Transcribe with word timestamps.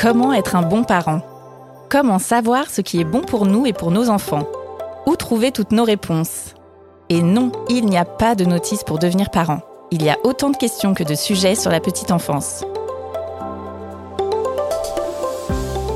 Comment 0.00 0.32
être 0.32 0.54
un 0.54 0.62
bon 0.62 0.84
parent? 0.84 1.22
Comment 1.88 2.20
savoir 2.20 2.70
ce 2.70 2.82
qui 2.82 3.00
est 3.00 3.04
bon 3.04 3.20
pour 3.20 3.46
nous 3.46 3.66
et 3.66 3.72
pour 3.72 3.90
nos 3.90 4.10
enfants? 4.10 4.46
Où 5.06 5.16
trouver 5.16 5.50
toutes 5.50 5.72
nos 5.72 5.82
réponses? 5.82 6.54
Et 7.08 7.20
non, 7.20 7.50
il 7.68 7.86
n'y 7.86 7.98
a 7.98 8.04
pas 8.04 8.36
de 8.36 8.44
notice 8.44 8.84
pour 8.84 9.00
devenir 9.00 9.28
parent. 9.28 9.58
Il 9.90 10.04
y 10.04 10.08
a 10.08 10.16
autant 10.22 10.50
de 10.50 10.56
questions 10.56 10.94
que 10.94 11.02
de 11.02 11.16
sujets 11.16 11.56
sur 11.56 11.72
la 11.72 11.80
petite 11.80 12.12
enfance. 12.12 12.64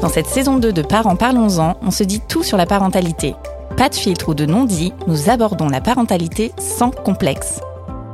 Dans 0.01 0.09
cette 0.09 0.27
saison 0.27 0.59
2 0.59 0.73
de 0.73 0.83
Parents 0.83 1.15
Parlons-en, 1.15 1.77
on 1.81 1.93
se 1.93 2.03
dit 2.03 2.21
tout 2.29 2.43
sur 2.43 2.57
la 2.57 2.67
parentalité. 2.67 3.37
Pas 3.77 3.89
de 3.89 3.95
filtre 3.95 4.31
ou 4.31 4.35
de 4.35 4.47
non-dit, 4.47 4.93
nous 5.07 5.31
abordons 5.31 5.69
la 5.69 5.81
parentalité 5.81 6.51
sans 6.59 6.91
complexe. 6.91 7.61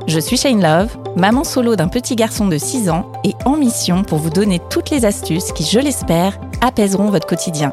Je 0.07 0.19
suis 0.19 0.37
Shane 0.37 0.61
Love, 0.61 0.97
maman 1.15 1.43
solo 1.43 1.75
d'un 1.75 1.87
petit 1.87 2.15
garçon 2.15 2.47
de 2.47 2.57
6 2.57 2.89
ans 2.89 3.11
et 3.23 3.33
en 3.45 3.57
mission 3.57 4.03
pour 4.03 4.17
vous 4.17 4.29
donner 4.29 4.59
toutes 4.69 4.89
les 4.89 5.05
astuces 5.05 5.51
qui, 5.51 5.63
je 5.63 5.79
l'espère, 5.79 6.39
apaiseront 6.61 7.09
votre 7.09 7.27
quotidien. 7.27 7.71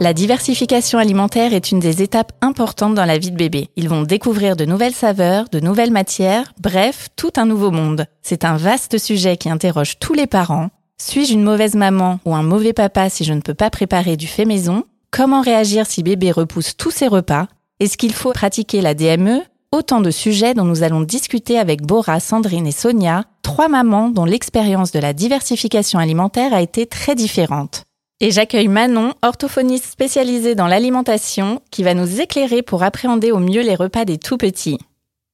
La 0.00 0.12
diversification 0.12 0.98
alimentaire 0.98 1.54
est 1.54 1.72
une 1.72 1.78
des 1.78 2.02
étapes 2.02 2.32
importantes 2.40 2.94
dans 2.94 3.04
la 3.04 3.18
vie 3.18 3.30
de 3.30 3.36
bébé. 3.36 3.68
Ils 3.76 3.88
vont 3.88 4.02
découvrir 4.02 4.56
de 4.56 4.64
nouvelles 4.64 4.94
saveurs, 4.94 5.48
de 5.50 5.60
nouvelles 5.60 5.92
matières, 5.92 6.52
bref, 6.60 7.08
tout 7.16 7.32
un 7.36 7.46
nouveau 7.46 7.70
monde. 7.70 8.06
C'est 8.22 8.44
un 8.44 8.56
vaste 8.56 8.98
sujet 8.98 9.36
qui 9.36 9.50
interroge 9.50 9.98
tous 9.98 10.14
les 10.14 10.26
parents. 10.26 10.70
Suis-je 10.98 11.34
une 11.34 11.44
mauvaise 11.44 11.74
maman 11.74 12.18
ou 12.24 12.34
un 12.34 12.42
mauvais 12.42 12.72
papa 12.72 13.08
si 13.08 13.24
je 13.24 13.32
ne 13.32 13.40
peux 13.40 13.54
pas 13.54 13.70
préparer 13.70 14.16
du 14.16 14.26
fait 14.26 14.44
maison? 14.44 14.84
Comment 15.10 15.42
réagir 15.42 15.86
si 15.86 16.02
bébé 16.02 16.30
repousse 16.30 16.76
tous 16.76 16.90
ses 16.90 17.08
repas? 17.08 17.46
Est-ce 17.78 17.96
qu'il 17.96 18.12
faut 18.12 18.32
pratiquer 18.32 18.80
la 18.80 18.94
DME 18.94 19.40
Autant 19.72 20.00
de 20.00 20.10
sujets 20.10 20.52
dont 20.52 20.64
nous 20.64 20.82
allons 20.82 21.00
discuter 21.00 21.56
avec 21.56 21.82
Bora, 21.82 22.18
Sandrine 22.18 22.66
et 22.66 22.72
Sonia, 22.72 23.22
trois 23.42 23.68
mamans 23.68 24.10
dont 24.10 24.24
l'expérience 24.24 24.90
de 24.90 24.98
la 24.98 25.12
diversification 25.12 26.00
alimentaire 26.00 26.52
a 26.52 26.60
été 26.60 26.86
très 26.86 27.14
différente. 27.14 27.84
Et 28.18 28.32
j'accueille 28.32 28.66
Manon, 28.66 29.14
orthophoniste 29.22 29.86
spécialisée 29.86 30.56
dans 30.56 30.66
l'alimentation, 30.66 31.62
qui 31.70 31.84
va 31.84 31.94
nous 31.94 32.20
éclairer 32.20 32.62
pour 32.62 32.82
appréhender 32.82 33.30
au 33.30 33.38
mieux 33.38 33.62
les 33.62 33.76
repas 33.76 34.04
des 34.04 34.18
tout 34.18 34.38
petits. 34.38 34.78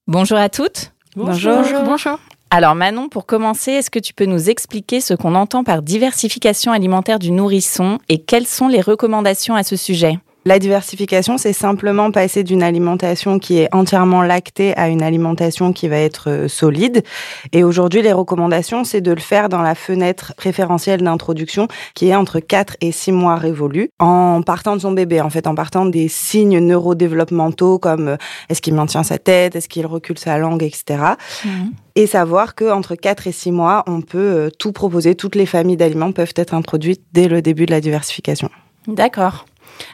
Bonjour 0.05 0.37
à 0.37 0.49
toutes. 0.49 0.93
Bonjour. 1.15 1.63
Bonjour. 1.83 2.19
Alors 2.51 2.75
Manon, 2.75 3.09
pour 3.09 3.25
commencer, 3.25 3.71
est-ce 3.71 3.89
que 3.89 3.97
tu 3.97 4.13
peux 4.13 4.25
nous 4.25 4.51
expliquer 4.51 5.01
ce 5.01 5.15
qu'on 5.15 5.33
entend 5.33 5.63
par 5.63 5.81
diversification 5.81 6.71
alimentaire 6.71 7.17
du 7.17 7.31
nourrisson 7.31 7.97
et 8.07 8.21
quelles 8.21 8.45
sont 8.45 8.67
les 8.67 8.81
recommandations 8.81 9.55
à 9.55 9.63
ce 9.63 9.75
sujet? 9.75 10.19
La 10.47 10.59
diversification, 10.59 11.37
c'est 11.37 11.51
simplement 11.51 12.09
passer 12.09 12.41
d'une 12.41 12.63
alimentation 12.63 13.37
qui 13.37 13.59
est 13.59 13.67
entièrement 13.75 14.21
lactée 14.21 14.75
à 14.77 14.87
une 14.87 15.03
alimentation 15.03 15.73
qui 15.73 15.89
va 15.89 15.97
être 15.97 16.29
euh, 16.29 16.47
solide. 16.47 17.03
Et 17.51 17.65
aujourd'hui, 17.65 18.01
les 18.01 18.13
recommandations, 18.13 18.85
c'est 18.85 19.01
de 19.01 19.11
le 19.11 19.19
faire 19.19 19.49
dans 19.49 19.61
la 19.61 19.75
fenêtre 19.75 20.33
préférentielle 20.37 21.01
d'introduction 21.01 21.67
qui 21.95 22.07
est 22.07 22.15
entre 22.15 22.39
4 22.39 22.77
et 22.79 22.93
6 22.93 23.11
mois 23.11 23.35
révolus, 23.35 23.89
en 23.99 24.41
partant 24.41 24.77
de 24.77 24.81
son 24.81 24.93
bébé, 24.93 25.19
en 25.19 25.29
fait, 25.29 25.47
en 25.47 25.55
partant 25.55 25.85
des 25.85 26.07
signes 26.07 26.59
neurodéveloppementaux 26.59 27.77
comme 27.77 28.07
euh, 28.07 28.17
est-ce 28.47 28.61
qu'il 28.61 28.73
maintient 28.73 29.03
sa 29.03 29.17
tête, 29.17 29.57
est-ce 29.57 29.67
qu'il 29.67 29.85
recule 29.85 30.17
sa 30.17 30.37
langue, 30.37 30.63
etc. 30.63 31.03
Mmh. 31.43 31.49
Et 31.95 32.07
savoir 32.07 32.55
qu'entre 32.55 32.95
4 32.95 33.27
et 33.27 33.33
6 33.33 33.51
mois, 33.51 33.83
on 33.85 33.99
peut 33.99 34.17
euh, 34.17 34.49
tout 34.49 34.71
proposer, 34.71 35.15
toutes 35.15 35.35
les 35.35 35.45
familles 35.45 35.77
d'aliments 35.77 36.13
peuvent 36.13 36.33
être 36.37 36.53
introduites 36.53 37.03
dès 37.11 37.27
le 37.27 37.41
début 37.41 37.65
de 37.65 37.71
la 37.71 37.81
diversification. 37.81 38.49
D'accord. 38.87 39.45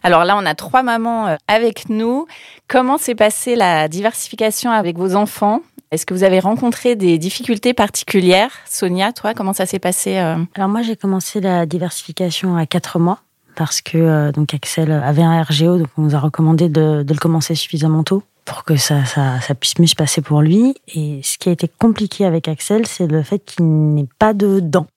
Alors 0.03 0.26
là, 0.26 0.38
on 0.38 0.45
a 0.45 0.56
trois 0.56 0.84
mamans 0.84 1.28
euh, 1.28 1.36
avec 1.48 1.89
nous. 1.89 2.28
Comment 2.67 2.98
s'est 2.98 3.16
passée 3.16 3.56
la 3.56 3.88
diversification 3.88 4.72
avec 4.72 4.98
vos 4.98 5.16
enfants? 5.16 5.62
Est-ce 5.92 6.06
que 6.06 6.14
vous 6.14 6.23
avez 6.23 6.40
rencontré 6.40 6.95
des 6.95 7.17
difficultés 7.17 7.73
particulières? 7.73 8.52
Sonia, 8.66 9.14
toi, 9.14 9.34
comment 9.34 9.53
ça 9.53 9.66
s'est 9.66 9.80
passé 9.80 10.17
euh? 10.17 10.38
Alors 10.56 10.70
moi, 10.70 10.81
j'ai 10.81 10.95
commencé 10.95 11.40
la 11.40 11.66
diversification 11.66 12.58
à 12.58 12.66
quatre 12.66 12.98
mois 12.98 13.20
parce 13.56 13.81
que 13.81 13.98
euh, 13.98 14.31
donc 14.31 14.53
Axel 14.53 14.91
avait 14.91 15.22
un 15.22 15.41
RGO, 15.44 15.78
donc 15.78 15.88
on 15.97 16.02
nous 16.02 16.16
a 16.16 16.19
recommandé 16.19 16.69
de, 16.69 17.06
le 17.07 17.19
commencer 17.19 17.53
suffisamment 17.53 18.03
tôt 18.03 18.24
pour 18.46 18.63
que 18.63 18.75
ça, 18.75 19.06
ça, 19.06 19.56
puisse 19.56 19.80
mieux 19.80 19.88
se 19.88 19.96
passer 19.96 20.22
pour 20.22 20.41
lui. 20.41 20.75
Et 20.94 21.22
ce 21.24 21.38
qui 21.38 21.47
a 21.47 21.52
été 21.53 21.69
compliqué 21.80 22.25
avec 22.25 22.50
Axel, 22.50 22.86
c'est 22.88 23.07
le 23.07 23.24
fait 23.24 23.40
qu'il 23.40 23.94
n'ait 23.94 24.09
pas 24.19 24.34
de 24.34 24.59
dents. 24.59 24.88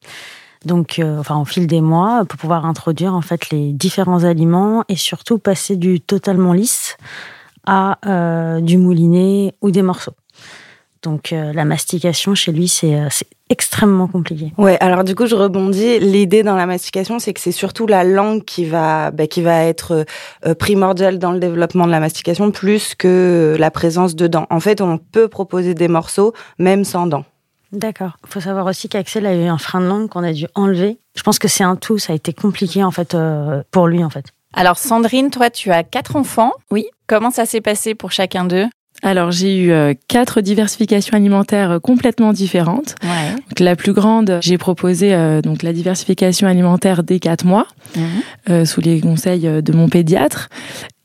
Donc, 0.64 0.98
euh, 0.98 1.18
enfin, 1.18 1.38
au 1.38 1.44
fil 1.44 1.66
des 1.66 1.80
mois, 1.80 2.24
pour 2.28 2.38
pouvoir 2.38 2.66
introduire 2.66 3.14
en 3.14 3.20
fait 3.20 3.50
les 3.50 3.72
différents 3.72 4.24
aliments 4.24 4.84
et 4.88 4.96
surtout 4.96 5.38
passer 5.38 5.76
du 5.76 6.00
totalement 6.00 6.52
lisse 6.52 6.96
à 7.66 7.98
euh, 8.06 8.60
du 8.60 8.78
mouliné 8.78 9.54
ou 9.60 9.70
des 9.70 9.82
morceaux. 9.82 10.14
Donc, 11.02 11.32
euh, 11.32 11.52
la 11.52 11.64
mastication 11.64 12.34
chez 12.34 12.50
lui, 12.50 12.66
c'est 12.66 12.96
extrêmement 13.48 14.08
compliqué. 14.08 14.52
Ouais, 14.58 14.76
alors 14.80 15.04
du 15.04 15.14
coup, 15.14 15.26
je 15.26 15.36
rebondis. 15.36 16.00
L'idée 16.00 16.42
dans 16.42 16.56
la 16.56 16.66
mastication, 16.66 17.20
c'est 17.20 17.32
que 17.32 17.40
c'est 17.40 17.52
surtout 17.52 17.86
la 17.86 18.02
langue 18.02 18.44
qui 18.44 18.64
va, 18.64 19.12
bah, 19.12 19.28
qui 19.28 19.40
va 19.40 19.62
être 19.64 20.04
primordiale 20.58 21.20
dans 21.20 21.30
le 21.30 21.38
développement 21.38 21.86
de 21.86 21.92
la 21.92 22.00
mastication, 22.00 22.50
plus 22.50 22.96
que 22.96 23.54
la 23.56 23.70
présence 23.70 24.16
de 24.16 24.26
dents. 24.26 24.46
En 24.50 24.58
fait, 24.58 24.80
on 24.80 24.98
peut 24.98 25.28
proposer 25.28 25.74
des 25.74 25.86
morceaux 25.86 26.32
même 26.58 26.82
sans 26.82 27.06
dents. 27.06 27.24
D'accord. 27.76 28.16
Il 28.26 28.32
faut 28.32 28.40
savoir 28.40 28.64
aussi 28.66 28.88
qu'Axel 28.88 29.26
a 29.26 29.34
eu 29.34 29.44
un 29.44 29.58
frein 29.58 29.80
de 29.80 29.86
langue 29.86 30.08
qu'on 30.08 30.24
a 30.24 30.32
dû 30.32 30.46
enlever. 30.54 30.98
Je 31.14 31.22
pense 31.22 31.38
que 31.38 31.46
c'est 31.46 31.64
un 31.64 31.76
tout. 31.76 31.98
Ça 31.98 32.14
a 32.14 32.16
été 32.16 32.32
compliqué 32.32 32.82
en 32.82 32.90
fait 32.90 33.14
euh, 33.14 33.62
pour 33.70 33.86
lui 33.86 34.02
en 34.02 34.08
fait. 34.10 34.26
Alors 34.54 34.78
Sandrine, 34.78 35.30
toi, 35.30 35.50
tu 35.50 35.70
as 35.70 35.84
quatre 35.84 36.16
enfants. 36.16 36.52
Oui. 36.70 36.86
Comment 37.06 37.30
ça 37.30 37.44
s'est 37.44 37.60
passé 37.60 37.94
pour 37.94 38.12
chacun 38.12 38.44
d'eux? 38.44 38.64
Alors 39.02 39.30
j'ai 39.30 39.58
eu 39.58 39.72
euh, 39.72 39.92
quatre 40.08 40.40
diversifications 40.40 41.14
alimentaires 41.14 41.72
euh, 41.72 41.78
complètement 41.78 42.32
différentes. 42.32 42.94
Ouais. 43.02 43.36
la 43.62 43.76
plus 43.76 43.92
grande, 43.92 44.38
j'ai 44.40 44.56
proposé 44.56 45.14
donc 45.42 45.62
la 45.62 45.74
diversification 45.74 46.48
alimentaire 46.48 47.02
dès 47.02 47.18
quatre 47.18 47.44
mois, 47.44 47.66
mmh. 47.94 48.64
sous 48.64 48.80
les 48.80 49.02
conseils 49.02 49.62
de 49.62 49.72
mon 49.72 49.90
pédiatre. 49.90 50.48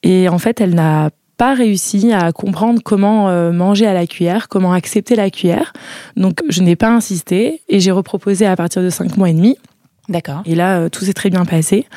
Et 0.03 0.29
en 0.29 0.39
fait, 0.39 0.61
elle 0.61 0.73
n'a 0.73 1.09
pas 1.41 1.55
réussi 1.55 2.13
à 2.13 2.31
comprendre 2.31 2.81
comment 2.85 3.29
euh, 3.29 3.51
manger 3.51 3.87
à 3.87 3.95
la 3.95 4.05
cuillère, 4.05 4.47
comment 4.47 4.73
accepter 4.73 5.15
la 5.15 5.31
cuillère. 5.31 5.73
Donc 6.15 6.43
je 6.49 6.61
n'ai 6.61 6.75
pas 6.75 6.89
insisté 6.89 7.61
et 7.67 7.79
j'ai 7.79 7.89
reproposé 7.89 8.45
à 8.45 8.55
partir 8.55 8.83
de 8.83 8.91
5 8.91 9.17
mois 9.17 9.27
et 9.31 9.33
demi. 9.33 9.57
D'accord. 10.07 10.43
Et 10.45 10.53
là, 10.53 10.81
euh, 10.81 10.89
tout 10.89 11.03
s'est 11.03 11.13
très 11.13 11.31
bien 11.31 11.43
passé. 11.45 11.87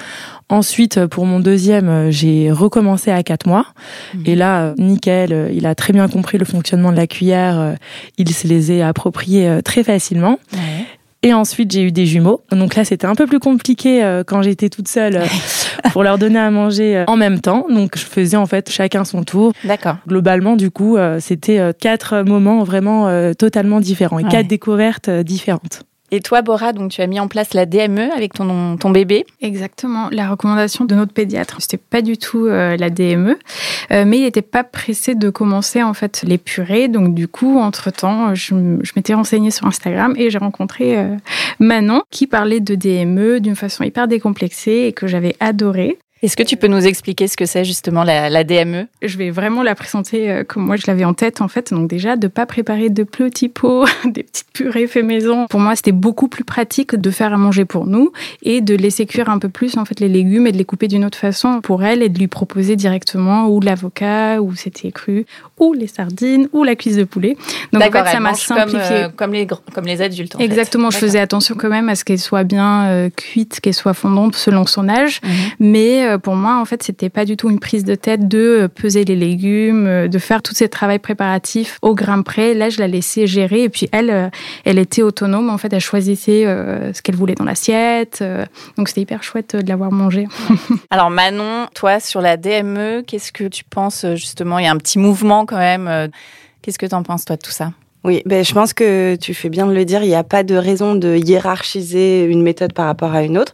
Ensuite, 0.49 0.97
euh, 0.97 1.09
pour 1.09 1.27
mon 1.27 1.41
deuxième, 1.41 2.10
j'ai 2.10 2.50
recommencé 2.53 3.10
à 3.10 3.22
4 3.22 3.47
mois. 3.47 3.66
Mhm. 4.15 4.22
Et 4.25 4.34
là, 4.34 4.72
nickel, 4.78 5.50
il 5.53 5.66
a 5.66 5.75
très 5.75 5.93
bien 5.93 6.09
compris 6.09 6.38
le 6.38 6.47
fonctionnement 6.47 6.91
de 6.91 6.97
la 6.97 7.06
cuillère. 7.06 7.75
Il 8.16 8.32
se 8.32 8.49
les 8.49 8.72
est 8.72 8.81
appropriés 8.81 9.61
très 9.62 9.84
facilement. 9.84 10.38
Ouais. 10.55 10.87
Et 11.24 11.32
ensuite, 11.32 11.72
j'ai 11.72 11.82
eu 11.82 11.90
des 11.90 12.04
jumeaux. 12.04 12.42
Donc 12.52 12.74
là, 12.74 12.84
c'était 12.84 13.06
un 13.06 13.14
peu 13.14 13.26
plus 13.26 13.38
compliqué 13.38 14.04
euh, 14.04 14.24
quand 14.26 14.42
j'étais 14.42 14.68
toute 14.68 14.88
seule 14.88 15.16
euh, 15.16 15.26
pour 15.90 16.02
leur 16.02 16.18
donner 16.18 16.38
à 16.38 16.50
manger 16.50 16.98
euh, 16.98 17.04
en 17.06 17.16
même 17.16 17.40
temps. 17.40 17.64
Donc 17.70 17.96
je 17.96 18.04
faisais 18.04 18.36
en 18.36 18.44
fait 18.44 18.70
chacun 18.70 19.06
son 19.06 19.24
tour. 19.24 19.54
D'accord. 19.64 19.96
Globalement, 20.06 20.54
du 20.54 20.70
coup, 20.70 20.98
c'était 21.20 21.72
quatre 21.80 22.22
moments 22.22 22.62
vraiment 22.62 23.32
totalement 23.34 23.80
différents 23.80 24.18
et 24.18 24.24
quatre 24.24 24.48
découvertes 24.48 25.08
différentes. 25.08 25.84
Et 26.14 26.20
toi, 26.20 26.42
Bora, 26.42 26.72
donc 26.72 26.92
tu 26.92 27.00
as 27.00 27.08
mis 27.08 27.19
en 27.19 27.26
place 27.26 27.54
la 27.54 27.66
DME 27.66 28.12
avec 28.14 28.34
ton, 28.34 28.76
ton 28.76 28.91
bébé 28.91 29.26
Exactement, 29.41 30.08
la 30.12 30.30
recommandation 30.30 30.84
de 30.84 30.94
notre 30.94 31.12
pédiatre. 31.12 31.56
C'était 31.58 31.76
pas 31.76 32.02
du 32.02 32.16
tout 32.16 32.47
euh, 32.47 32.76
la 32.76 32.88
DME, 32.88 33.36
euh, 33.91 34.04
mais 34.06 34.19
il 34.19 34.22
n'était 34.22 34.41
pas 34.41 34.62
pressé 34.62 35.16
de 35.16 35.28
commencer 35.28 35.82
en 35.82 35.92
fait 35.92 36.22
les 36.25 36.38
purées. 36.38 36.86
Donc 36.86 37.16
du 37.16 37.26
coup, 37.26 37.58
entre 37.58 37.91
temps, 37.91 38.32
je, 38.32 38.54
m'étais 38.94 39.14
renseignée 39.14 39.50
sur 39.50 39.66
Instagram 39.66 40.14
et 40.16 40.30
j'ai 40.30 40.38
rencontré 40.38 40.97
euh, 40.97 41.16
Manon 41.58 42.04
qui 42.10 42.28
parlait 42.28 42.60
de 42.60 42.76
DME 42.76 43.41
d'une 43.41 43.56
façon 43.56 43.82
hyper 43.82 44.06
décomplexée 44.06 44.84
et 44.86 44.92
que 44.92 45.08
j'avais 45.08 45.34
adoré. 45.41 45.98
Est-ce 46.24 46.38
que 46.38 46.42
tu 46.42 46.56
peux 46.56 46.68
nous 46.68 46.86
expliquer 46.86 47.28
ce 47.28 47.36
que 47.36 47.44
c'est 47.44 47.66
justement 47.66 48.02
la, 48.02 48.44
DME 48.44 48.86
Je 49.02 49.18
vais 49.18 49.28
vraiment 49.28 49.62
la 49.62 49.74
présenter 49.74 50.30
euh, 50.30 50.42
comme 50.42 50.64
moi 50.64 50.76
je 50.76 50.84
l'avais 50.86 51.04
en 51.04 51.12
tête 51.12 51.42
en 51.42 51.48
fait. 51.48 51.70
Donc 51.74 51.86
déjà 51.86 52.16
de 52.16 52.28
pas 52.28 52.46
préparer 52.46 52.88
de 52.88 53.02
petits 53.02 53.50
pots, 53.50 53.84
des 54.06 54.22
petites 54.22 54.50
purées 54.54 54.87
fait 54.87 55.02
maison. 55.02 55.46
Pour 55.49 55.60
moi 55.60 55.76
c'était 55.76 55.93
beaucoup 55.93 56.28
plus 56.28 56.44
pratique 56.44 56.96
de 56.96 57.10
faire 57.10 57.34
à 57.34 57.37
manger 57.37 57.66
pour 57.66 57.87
nous 57.87 58.10
et 58.43 58.62
de 58.62 58.75
laisser 58.75 59.04
cuire 59.04 59.28
un 59.28 59.38
peu 59.38 59.50
plus 59.50 59.76
en 59.76 59.84
fait 59.84 60.00
les 60.00 60.08
légumes 60.08 60.46
et 60.46 60.52
de 60.52 60.56
les 60.56 60.64
couper 60.64 60.88
d'une 60.88 61.04
autre 61.04 61.19
façon 61.19 61.60
pour 61.60 61.84
elle 61.84 62.02
et 62.02 62.08
de 62.08 62.19
lui 62.19 62.28
proposer 62.28 62.75
directement 62.75 63.49
ou 63.49 63.60
l'avocat 63.60 64.40
ou 64.40 64.54
c'était 64.54 64.93
cru 64.93 65.26
ou 65.58 65.75
les 65.75 65.88
sardines 65.88 66.49
ou 66.54 66.64
la 66.64 66.75
cuisse 66.75 66.96
de 66.96 67.04
poulet. 67.04 67.37
Donc 67.75 67.82
en 67.82 67.90
fait 67.93 68.12
ça 68.12 68.20
m'a 68.20 68.32
simplifié 68.32 69.08
comme, 69.14 69.34
les 69.34 69.46
comme 69.46 69.84
les 69.84 70.00
adultes. 70.00 70.37
Exactement. 70.38 70.90
Je 70.90 70.96
faisais 70.96 71.20
attention 71.20 71.54
quand 71.54 71.69
même 71.69 71.90
à 71.90 71.96
ce 71.96 72.04
qu'elle 72.04 72.19
soit 72.19 72.44
bien 72.44 72.87
euh, 72.87 73.10
cuite, 73.14 73.60
qu'elle 73.60 73.75
soit 73.75 73.93
fondante 73.93 74.37
selon 74.37 74.64
son 74.64 74.88
âge, 74.88 75.20
mhm. 75.22 75.31
mais 75.60 76.13
euh, 76.13 76.13
pour 76.19 76.37
moi, 76.37 76.61
en 76.61 76.64
fait, 76.64 76.82
c'était 76.82 77.08
pas 77.08 77.25
du 77.25 77.37
tout 77.37 77.50
une 77.50 77.61
prise 77.61 77.84
de 77.84 77.94
tête 77.94 78.28
de 78.28 78.38
euh, 78.38 78.69
peser 78.69 79.05
les 79.05 79.16
légumes, 79.16 79.87
euh, 79.87 80.08
de 80.08 80.19
faire 80.19 80.43
tout 80.43 80.55
ce 80.55 80.64
travail 80.64 80.99
préparatif 80.99 81.78
au 81.82 81.94
grain 81.94 82.22
près. 82.22 82.55
Là, 82.55 82.70
je 82.70 82.78
la 82.78 82.88
laissais 82.88 83.26
gérer 83.26 83.64
et 83.64 83.69
puis 83.69 83.88
elle, 83.93 84.31
elle 84.64 84.78
était 84.78 85.02
autonome. 85.02 85.50
En 85.50 85.58
fait, 85.58 85.72
elle 85.72 85.81
choisissait 85.81 86.44
ce 86.93 87.02
qu'elle 87.02 87.16
voulait 87.16 87.34
dans 87.34 87.44
l'assiette. 87.44 88.25
Donc, 88.76 88.88
c'était 88.88 89.02
hyper 89.02 89.22
chouette 89.22 89.56
de 89.56 89.69
l'avoir 89.69 89.93
mangé. 89.93 90.26
Alors, 90.90 91.11
Manon, 91.11 91.66
toi, 91.75 92.00
sur 92.00 92.20
la 92.20 92.37
DME, 92.37 93.02
qu'est-ce 93.06 93.32
que 93.32 93.44
tu 93.44 93.64
penses 93.64 94.06
justement? 94.14 94.58
Il 94.58 94.64
y 94.64 94.69
a 94.69 94.72
un 94.72 94.78
petit 94.78 94.99
mouvement 94.99 95.46
quand 95.46 95.58
même. 95.58 96.11
Qu'est-ce 96.62 96.78
que 96.78 96.87
tu 96.87 96.94
en 96.94 97.02
penses, 97.02 97.25
toi, 97.25 97.37
de 97.37 97.43
tout 97.43 97.50
ça? 97.50 97.72
Oui, 98.04 98.20
ben, 98.26 98.44
je 98.44 98.52
pense 98.52 98.74
que 98.74 99.16
tu 99.16 99.32
fais 99.32 99.48
bien 99.48 99.66
de 99.66 99.72
le 99.72 99.86
dire. 99.86 100.02
Il 100.02 100.08
n'y 100.08 100.14
a 100.14 100.24
pas 100.24 100.42
de 100.42 100.54
raison 100.54 100.94
de 100.94 101.16
hiérarchiser 101.16 102.24
une 102.24 102.42
méthode 102.42 102.74
par 102.74 102.84
rapport 102.84 103.14
à 103.14 103.22
une 103.22 103.38
autre. 103.38 103.52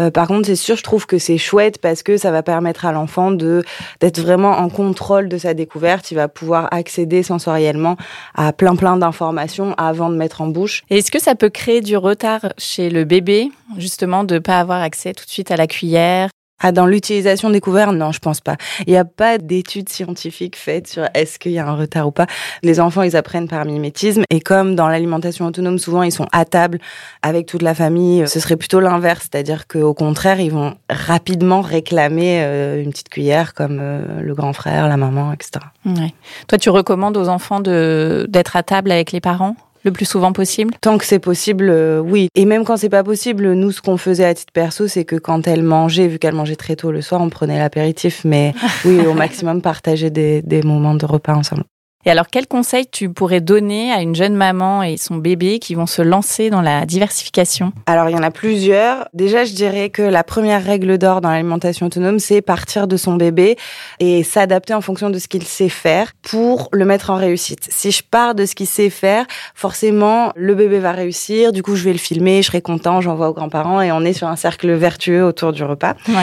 Euh, 0.00 0.10
par 0.10 0.26
contre, 0.26 0.46
c'est 0.46 0.56
sûr, 0.56 0.76
je 0.76 0.82
trouve 0.82 1.06
que 1.06 1.18
c'est 1.18 1.38
chouette 1.38 1.78
parce 1.78 2.02
que 2.02 2.16
ça 2.16 2.32
va 2.32 2.42
permettre 2.42 2.84
à 2.84 2.90
l'enfant 2.90 3.30
de 3.30 3.62
d'être 4.00 4.20
vraiment 4.20 4.50
en 4.58 4.68
contrôle 4.68 5.28
de 5.28 5.38
sa 5.38 5.54
découverte. 5.54 6.10
Il 6.10 6.16
va 6.16 6.26
pouvoir 6.26 6.66
accéder 6.72 7.22
sensoriellement 7.22 7.96
à 8.34 8.52
plein 8.52 8.74
plein 8.74 8.96
d'informations 8.96 9.74
avant 9.78 10.10
de 10.10 10.16
mettre 10.16 10.40
en 10.40 10.48
bouche. 10.48 10.82
Est-ce 10.90 11.12
que 11.12 11.20
ça 11.20 11.36
peut 11.36 11.50
créer 11.50 11.80
du 11.80 11.96
retard 11.96 12.40
chez 12.58 12.90
le 12.90 13.04
bébé, 13.04 13.52
justement, 13.78 14.24
de 14.24 14.40
pas 14.40 14.58
avoir 14.58 14.82
accès 14.82 15.12
tout 15.12 15.24
de 15.24 15.30
suite 15.30 15.52
à 15.52 15.56
la 15.56 15.68
cuillère? 15.68 16.28
Ah, 16.62 16.72
dans 16.72 16.86
l'utilisation 16.86 17.50
des 17.50 17.60
couverts, 17.60 17.92
non, 17.92 18.12
je 18.12 18.20
pense 18.20 18.40
pas. 18.40 18.56
Il 18.86 18.92
n'y 18.92 18.96
a 18.96 19.04
pas 19.04 19.38
d'études 19.38 19.88
scientifiques 19.88 20.56
faites 20.56 20.86
sur 20.86 21.04
est-ce 21.14 21.38
qu'il 21.38 21.52
y 21.52 21.58
a 21.58 21.66
un 21.66 21.74
retard 21.74 22.06
ou 22.06 22.12
pas. 22.12 22.26
Les 22.62 22.80
enfants, 22.80 23.02
ils 23.02 23.16
apprennent 23.16 23.48
par 23.48 23.64
mimétisme. 23.64 24.22
Et 24.30 24.40
comme 24.40 24.76
dans 24.76 24.88
l'alimentation 24.88 25.46
autonome, 25.46 25.78
souvent, 25.78 26.02
ils 26.02 26.12
sont 26.12 26.28
à 26.32 26.44
table 26.44 26.78
avec 27.22 27.46
toute 27.46 27.62
la 27.62 27.74
famille, 27.74 28.26
ce 28.28 28.40
serait 28.40 28.56
plutôt 28.56 28.80
l'inverse. 28.80 29.28
C'est-à-dire 29.30 29.66
qu'au 29.66 29.94
contraire, 29.94 30.40
ils 30.40 30.52
vont 30.52 30.74
rapidement 30.88 31.60
réclamer 31.60 32.42
euh, 32.42 32.82
une 32.82 32.90
petite 32.90 33.08
cuillère 33.08 33.54
comme 33.54 33.78
euh, 33.80 34.20
le 34.20 34.34
grand 34.34 34.52
frère, 34.52 34.88
la 34.88 34.96
maman, 34.96 35.32
etc. 35.32 35.64
Ouais. 35.84 36.14
Toi, 36.46 36.58
tu 36.58 36.70
recommandes 36.70 37.16
aux 37.16 37.28
enfants 37.28 37.60
d'être 37.60 38.56
à 38.56 38.62
table 38.62 38.92
avec 38.92 39.12
les 39.12 39.20
parents? 39.20 39.56
Le 39.84 39.92
plus 39.92 40.04
souvent 40.04 40.32
possible? 40.32 40.74
Tant 40.80 40.98
que 40.98 41.04
c'est 41.04 41.18
possible, 41.18 41.68
euh, 41.70 42.00
oui. 42.00 42.28
Et 42.34 42.44
même 42.44 42.64
quand 42.64 42.76
c'est 42.76 42.88
pas 42.88 43.04
possible, 43.04 43.52
nous, 43.52 43.72
ce 43.72 43.80
qu'on 43.80 43.96
faisait 43.96 44.24
à 44.24 44.34
titre 44.34 44.52
perso, 44.52 44.86
c'est 44.88 45.04
que 45.04 45.16
quand 45.16 45.46
elle 45.46 45.62
mangeait, 45.62 46.08
vu 46.08 46.18
qu'elle 46.18 46.34
mangeait 46.34 46.56
très 46.56 46.76
tôt 46.76 46.92
le 46.92 47.02
soir, 47.02 47.20
on 47.20 47.28
prenait 47.28 47.58
l'apéritif. 47.58 48.22
Mais 48.24 48.54
oui, 48.84 49.00
au 49.06 49.14
maximum, 49.14 49.62
partager 49.62 50.10
des, 50.10 50.42
des 50.42 50.62
moments 50.62 50.94
de 50.94 51.06
repas 51.06 51.34
ensemble. 51.34 51.64
Et 52.04 52.10
alors, 52.10 52.26
quel 52.28 52.48
conseil 52.48 52.86
tu 52.90 53.10
pourrais 53.10 53.40
donner 53.40 53.92
à 53.92 54.02
une 54.02 54.16
jeune 54.16 54.34
maman 54.34 54.82
et 54.82 54.96
son 54.96 55.16
bébé 55.16 55.60
qui 55.60 55.76
vont 55.76 55.86
se 55.86 56.02
lancer 56.02 56.50
dans 56.50 56.60
la 56.60 56.84
diversification? 56.84 57.72
Alors, 57.86 58.08
il 58.08 58.16
y 58.16 58.18
en 58.18 58.24
a 58.24 58.32
plusieurs. 58.32 59.08
Déjà, 59.14 59.44
je 59.44 59.52
dirais 59.52 59.88
que 59.88 60.02
la 60.02 60.24
première 60.24 60.64
règle 60.64 60.98
d'or 60.98 61.20
dans 61.20 61.30
l'alimentation 61.30 61.86
autonome, 61.86 62.18
c'est 62.18 62.42
partir 62.42 62.88
de 62.88 62.96
son 62.96 63.14
bébé 63.14 63.56
et 64.00 64.24
s'adapter 64.24 64.74
en 64.74 64.80
fonction 64.80 65.10
de 65.10 65.18
ce 65.20 65.28
qu'il 65.28 65.44
sait 65.44 65.68
faire 65.68 66.10
pour 66.22 66.70
le 66.72 66.84
mettre 66.84 67.10
en 67.10 67.14
réussite. 67.14 67.68
Si 67.70 67.92
je 67.92 68.02
pars 68.02 68.34
de 68.34 68.46
ce 68.46 68.56
qu'il 68.56 68.66
sait 68.66 68.90
faire, 68.90 69.24
forcément, 69.54 70.32
le 70.34 70.56
bébé 70.56 70.80
va 70.80 70.90
réussir. 70.90 71.52
Du 71.52 71.62
coup, 71.62 71.76
je 71.76 71.84
vais 71.84 71.92
le 71.92 71.98
filmer, 71.98 72.42
je 72.42 72.48
serai 72.48 72.62
content, 72.62 73.00
j'envoie 73.00 73.28
aux 73.28 73.34
grands-parents 73.34 73.80
et 73.80 73.92
on 73.92 74.00
est 74.00 74.12
sur 74.12 74.26
un 74.26 74.36
cercle 74.36 74.72
vertueux 74.72 75.24
autour 75.24 75.52
du 75.52 75.62
repas. 75.62 75.94
Ouais. 76.08 76.14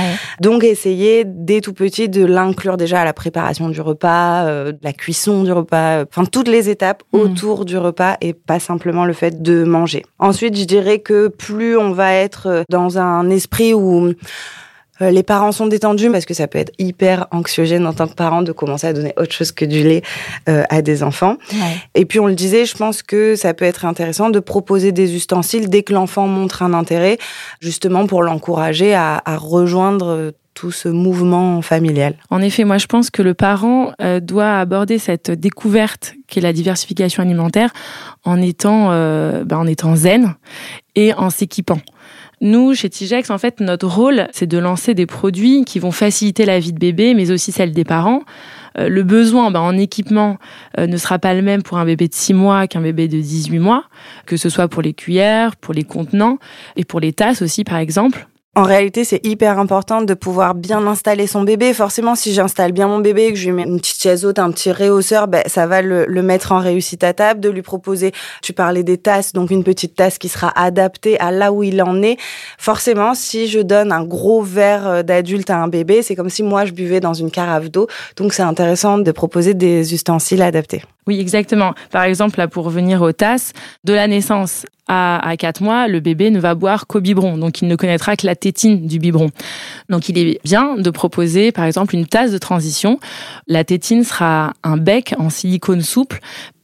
Donc, 0.41 0.65
essayer 0.65 1.23
dès 1.25 1.61
tout 1.61 1.73
petit 1.73 2.09
de 2.09 2.25
l'inclure 2.25 2.75
déjà 2.75 2.99
à 2.99 3.05
la 3.05 3.13
préparation 3.13 3.69
du 3.69 3.79
repas, 3.79 4.43
euh, 4.43 4.73
la 4.81 4.91
cuisson 4.91 5.43
du 5.43 5.53
repas 5.53 5.68
enfin 5.75 6.25
toutes 6.25 6.47
les 6.47 6.69
étapes 6.69 7.03
Mhm. 7.13 7.19
autour 7.21 7.65
du 7.65 7.77
repas 7.77 8.17
et 8.21 8.33
pas 8.33 8.59
simplement 8.59 9.05
le 9.05 9.13
fait 9.13 9.41
de 9.41 9.63
manger. 9.63 10.03
Ensuite, 10.19 10.57
je 10.57 10.65
dirais 10.65 10.99
que 10.99 11.27
plus 11.27 11.77
on 11.77 11.91
va 11.91 12.13
être 12.13 12.63
dans 12.69 12.97
un 12.97 13.29
esprit 13.29 13.73
où 13.73 14.13
euh, 15.01 15.11
les 15.11 15.23
parents 15.23 15.53
sont 15.53 15.67
détendus 15.67 16.11
parce 16.11 16.25
que 16.25 16.33
ça 16.33 16.47
peut 16.47 16.59
être 16.59 16.73
hyper 16.77 17.27
anxiogène 17.31 17.87
en 17.87 17.93
tant 17.93 18.05
que 18.07 18.15
parent 18.15 18.41
de 18.41 18.51
commencer 18.51 18.85
à 18.87 18.91
donner 18.93 19.13
autre 19.17 19.31
chose 19.31 19.53
que 19.53 19.63
du 19.63 19.81
lait 19.81 20.01
euh, 20.49 20.63
à 20.69 20.81
des 20.81 21.03
enfants. 21.03 21.37
Et 21.95 22.03
puis 22.05 22.19
on 22.19 22.27
le 22.27 22.35
disait, 22.35 22.65
je 22.65 22.75
pense 22.75 23.01
que 23.01 23.35
ça 23.35 23.53
peut 23.53 23.63
être 23.65 23.85
intéressant 23.85 24.29
de 24.29 24.39
proposer 24.41 24.91
des 24.91 25.15
ustensiles 25.15 25.69
dès 25.69 25.83
que 25.83 25.93
l'enfant 25.93 26.27
montre 26.27 26.63
un 26.63 26.73
intérêt, 26.73 27.17
justement 27.61 28.07
pour 28.07 28.23
l'encourager 28.23 28.93
à, 28.93 29.21
à 29.23 29.37
rejoindre 29.37 30.33
tout 30.59 30.71
ce 30.71 30.89
mouvement 30.89 31.61
familial. 31.61 32.15
En 32.29 32.41
effet, 32.41 32.65
moi 32.65 32.77
je 32.77 32.85
pense 32.85 33.09
que 33.09 33.21
le 33.21 33.33
parent 33.33 33.93
euh, 34.01 34.19
doit 34.19 34.59
aborder 34.59 34.97
cette 34.97 35.31
découverte 35.31 36.15
qu'est 36.27 36.41
la 36.41 36.51
diversification 36.51 37.23
alimentaire 37.23 37.71
en 38.25 38.41
étant, 38.41 38.89
euh, 38.91 39.45
ben, 39.45 39.57
en 39.57 39.67
étant 39.67 39.95
zen 39.95 40.35
et 40.95 41.13
en 41.13 41.29
s'équipant. 41.29 41.79
Nous, 42.41 42.73
chez 42.73 42.89
Tigex, 42.89 43.29
en 43.29 43.37
fait, 43.37 43.61
notre 43.61 43.87
rôle, 43.87 44.27
c'est 44.33 44.47
de 44.47 44.57
lancer 44.57 44.93
des 44.93 45.05
produits 45.05 45.63
qui 45.63 45.79
vont 45.79 45.91
faciliter 45.91 46.45
la 46.45 46.59
vie 46.59 46.73
de 46.73 46.79
bébé, 46.79 47.13
mais 47.13 47.31
aussi 47.31 47.53
celle 47.53 47.71
des 47.71 47.85
parents. 47.85 48.23
Euh, 48.77 48.89
le 48.89 49.03
besoin 49.03 49.51
ben, 49.51 49.61
en 49.61 49.77
équipement 49.77 50.39
ne 50.77 50.97
sera 50.97 51.19
pas 51.19 51.33
le 51.33 51.41
même 51.41 51.63
pour 51.63 51.77
un 51.77 51.85
bébé 51.85 52.09
de 52.09 52.13
6 52.13 52.33
mois 52.33 52.67
qu'un 52.67 52.81
bébé 52.81 53.07
de 53.07 53.19
18 53.19 53.59
mois, 53.59 53.85
que 54.25 54.35
ce 54.35 54.49
soit 54.49 54.67
pour 54.67 54.81
les 54.81 54.93
cuillères, 54.93 55.55
pour 55.55 55.73
les 55.73 55.83
contenants 55.83 56.37
et 56.75 56.83
pour 56.83 56.99
les 56.99 57.13
tasses 57.13 57.41
aussi, 57.41 57.63
par 57.63 57.77
exemple. 57.77 58.27
En 58.55 58.63
réalité, 58.63 59.03
c'est 59.03 59.25
hyper 59.25 59.59
important 59.59 60.01
de 60.01 60.13
pouvoir 60.15 60.55
bien 60.55 60.85
installer 60.87 61.27
son 61.27 61.43
bébé. 61.43 61.71
Forcément, 61.71 62.15
si 62.15 62.33
j'installe 62.33 62.71
bien 62.71 62.87
mon 62.87 62.97
bébé 62.99 63.29
que 63.31 63.37
je 63.37 63.45
lui 63.45 63.51
mets 63.53 63.63
une 63.63 63.79
petite 63.79 64.01
chaise 64.01 64.25
haute, 64.25 64.39
un 64.39 64.51
petit 64.51 64.71
réhausseur, 64.71 65.27
ben, 65.27 65.43
ça 65.45 65.67
va 65.67 65.83
le, 65.83 66.05
le, 66.07 66.23
mettre 66.23 66.51
en 66.51 66.59
réussite 66.59 67.03
à 67.03 67.13
table, 67.13 67.41
de 67.41 67.49
lui 67.49 67.61
proposer, 67.61 68.11
tu 68.41 68.51
parlais 68.51 68.81
des 68.81 68.97
tasses, 68.97 69.33
donc 69.33 69.51
une 69.51 69.63
petite 69.63 69.95
tasse 69.95 70.17
qui 70.17 70.29
sera 70.29 70.51
adaptée 70.59 71.17
à 71.19 71.31
là 71.31 71.53
où 71.53 71.61
il 71.61 71.81
en 71.83 72.01
est. 72.01 72.17
Forcément, 72.57 73.13
si 73.13 73.47
je 73.47 73.59
donne 73.59 73.91
un 73.91 74.03
gros 74.03 74.41
verre 74.41 75.03
d'adulte 75.03 75.51
à 75.51 75.57
un 75.57 75.67
bébé, 75.67 76.01
c'est 76.01 76.15
comme 76.15 76.31
si 76.31 76.41
moi 76.41 76.65
je 76.65 76.73
buvais 76.73 76.99
dans 76.99 77.13
une 77.13 77.29
carafe 77.29 77.69
d'eau. 77.69 77.87
Donc 78.17 78.33
c'est 78.33 78.41
intéressant 78.41 78.97
de 78.97 79.11
proposer 79.11 79.53
des 79.53 79.93
ustensiles 79.93 80.41
adaptés. 80.41 80.81
Oui, 81.07 81.19
exactement. 81.19 81.73
Par 81.91 82.03
exemple, 82.03 82.37
là, 82.37 82.47
pour 82.47 82.65
revenir 82.65 83.01
aux 83.01 83.13
tasses, 83.13 83.53
de 83.83 83.93
la 83.93 84.07
naissance 84.07 84.65
à, 84.89 85.25
à 85.25 85.37
4 85.37 85.61
mois, 85.61 85.87
le 85.87 86.01
bébé 86.01 86.31
ne 86.31 86.39
va 86.39 86.55
boire 86.55 86.87
qu'au 86.87 86.99
biberon, 86.99 87.37
donc 87.37 87.61
il 87.61 87.67
ne 87.67 87.75
connaîtra 87.75 88.17
que 88.17 88.25
la 88.25 88.35
tétine 88.35 88.87
du 88.87 88.99
biberon. 88.99 89.29
Donc 89.87 90.09
il 90.09 90.17
est 90.17 90.39
bien 90.43 90.75
de 90.75 90.89
proposer, 90.89 91.51
par 91.51 91.65
exemple, 91.65 91.95
une 91.95 92.07
tasse 92.07 92.31
de 92.31 92.37
transition. 92.37 92.99
La 93.47 93.63
tétine 93.63 94.03
sera 94.03 94.53
un 94.63 94.77
bec 94.77 95.13
en 95.17 95.29
silicone 95.29 95.81
souple 95.81 96.19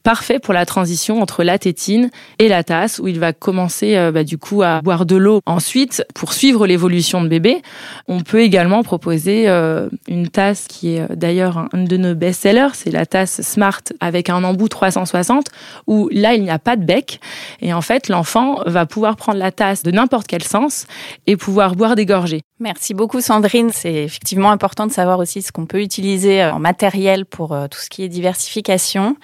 parfait 0.06 0.38
pour 0.38 0.54
la 0.54 0.64
transition 0.66 1.20
entre 1.20 1.42
la 1.42 1.58
tétine 1.58 2.10
et 2.38 2.46
la 2.46 2.62
tasse 2.62 3.00
où 3.00 3.08
il 3.08 3.18
va 3.18 3.32
commencer 3.32 3.96
euh, 3.96 4.12
bah, 4.12 4.22
du 4.22 4.38
coup 4.38 4.62
à 4.62 4.80
boire 4.80 5.04
de 5.04 5.16
l'eau. 5.16 5.40
Ensuite, 5.46 6.06
pour 6.14 6.32
suivre 6.32 6.64
l'évolution 6.68 7.20
de 7.24 7.26
bébé, 7.26 7.60
on 8.06 8.20
peut 8.20 8.40
également 8.40 8.84
proposer 8.84 9.48
euh, 9.48 9.88
une 10.06 10.28
tasse 10.28 10.68
qui 10.68 10.94
est 10.94 11.12
d'ailleurs 11.12 11.66
un 11.72 11.82
de 11.82 11.96
nos 11.96 12.14
best-sellers, 12.14 12.74
c'est 12.74 12.92
la 12.92 13.04
tasse 13.04 13.42
Smart 13.42 13.82
avec 13.98 14.30
un 14.30 14.44
embout 14.44 14.68
360 14.68 15.46
où 15.88 16.08
là 16.12 16.34
il 16.34 16.42
n'y 16.44 16.50
a 16.50 16.60
pas 16.60 16.76
de 16.76 16.84
bec 16.84 17.18
et 17.60 17.72
en 17.72 17.80
fait 17.80 18.08
l'enfant 18.08 18.60
va 18.64 18.86
pouvoir 18.86 19.16
prendre 19.16 19.40
la 19.40 19.50
tasse 19.50 19.82
de 19.82 19.90
n'importe 19.90 20.28
quel 20.28 20.44
sens 20.44 20.86
et 21.26 21.36
pouvoir 21.36 21.74
boire 21.74 21.96
des 21.96 22.06
gorgées. 22.06 22.42
Merci 22.60 22.94
beaucoup 22.94 23.20
Sandrine. 23.20 23.70
C'est 23.72 24.04
effectivement 24.04 24.52
important 24.52 24.86
de 24.86 24.92
savoir 24.92 25.18
aussi 25.18 25.42
ce 25.42 25.50
qu'on 25.50 25.66
peut 25.66 25.82
utiliser 25.82 26.44
en 26.44 26.60
matériel 26.60 27.26
pour 27.26 27.48
tout 27.70 27.78
ce 27.78 27.90
qui 27.90 28.04
est 28.04 28.08
diversification. 28.08 29.16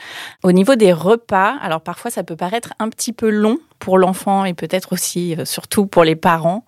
Au 0.43 0.53
niveau 0.53 0.72
des 0.77 0.93
repas, 0.93 1.57
alors 1.63 1.81
parfois 1.81 2.11
ça 2.11 2.23
peut 2.23 2.37
paraître 2.37 2.75
un 2.79 2.89
petit 2.89 3.13
peu 3.13 3.31
long 3.31 3.59
pour 3.79 3.99
l'enfant 3.99 4.45
et 4.45 4.55
peut-être 4.55 4.93
aussi 4.93 5.37
surtout 5.45 5.87
pour 5.87 6.05
les 6.05 6.17
parents. 6.17 6.65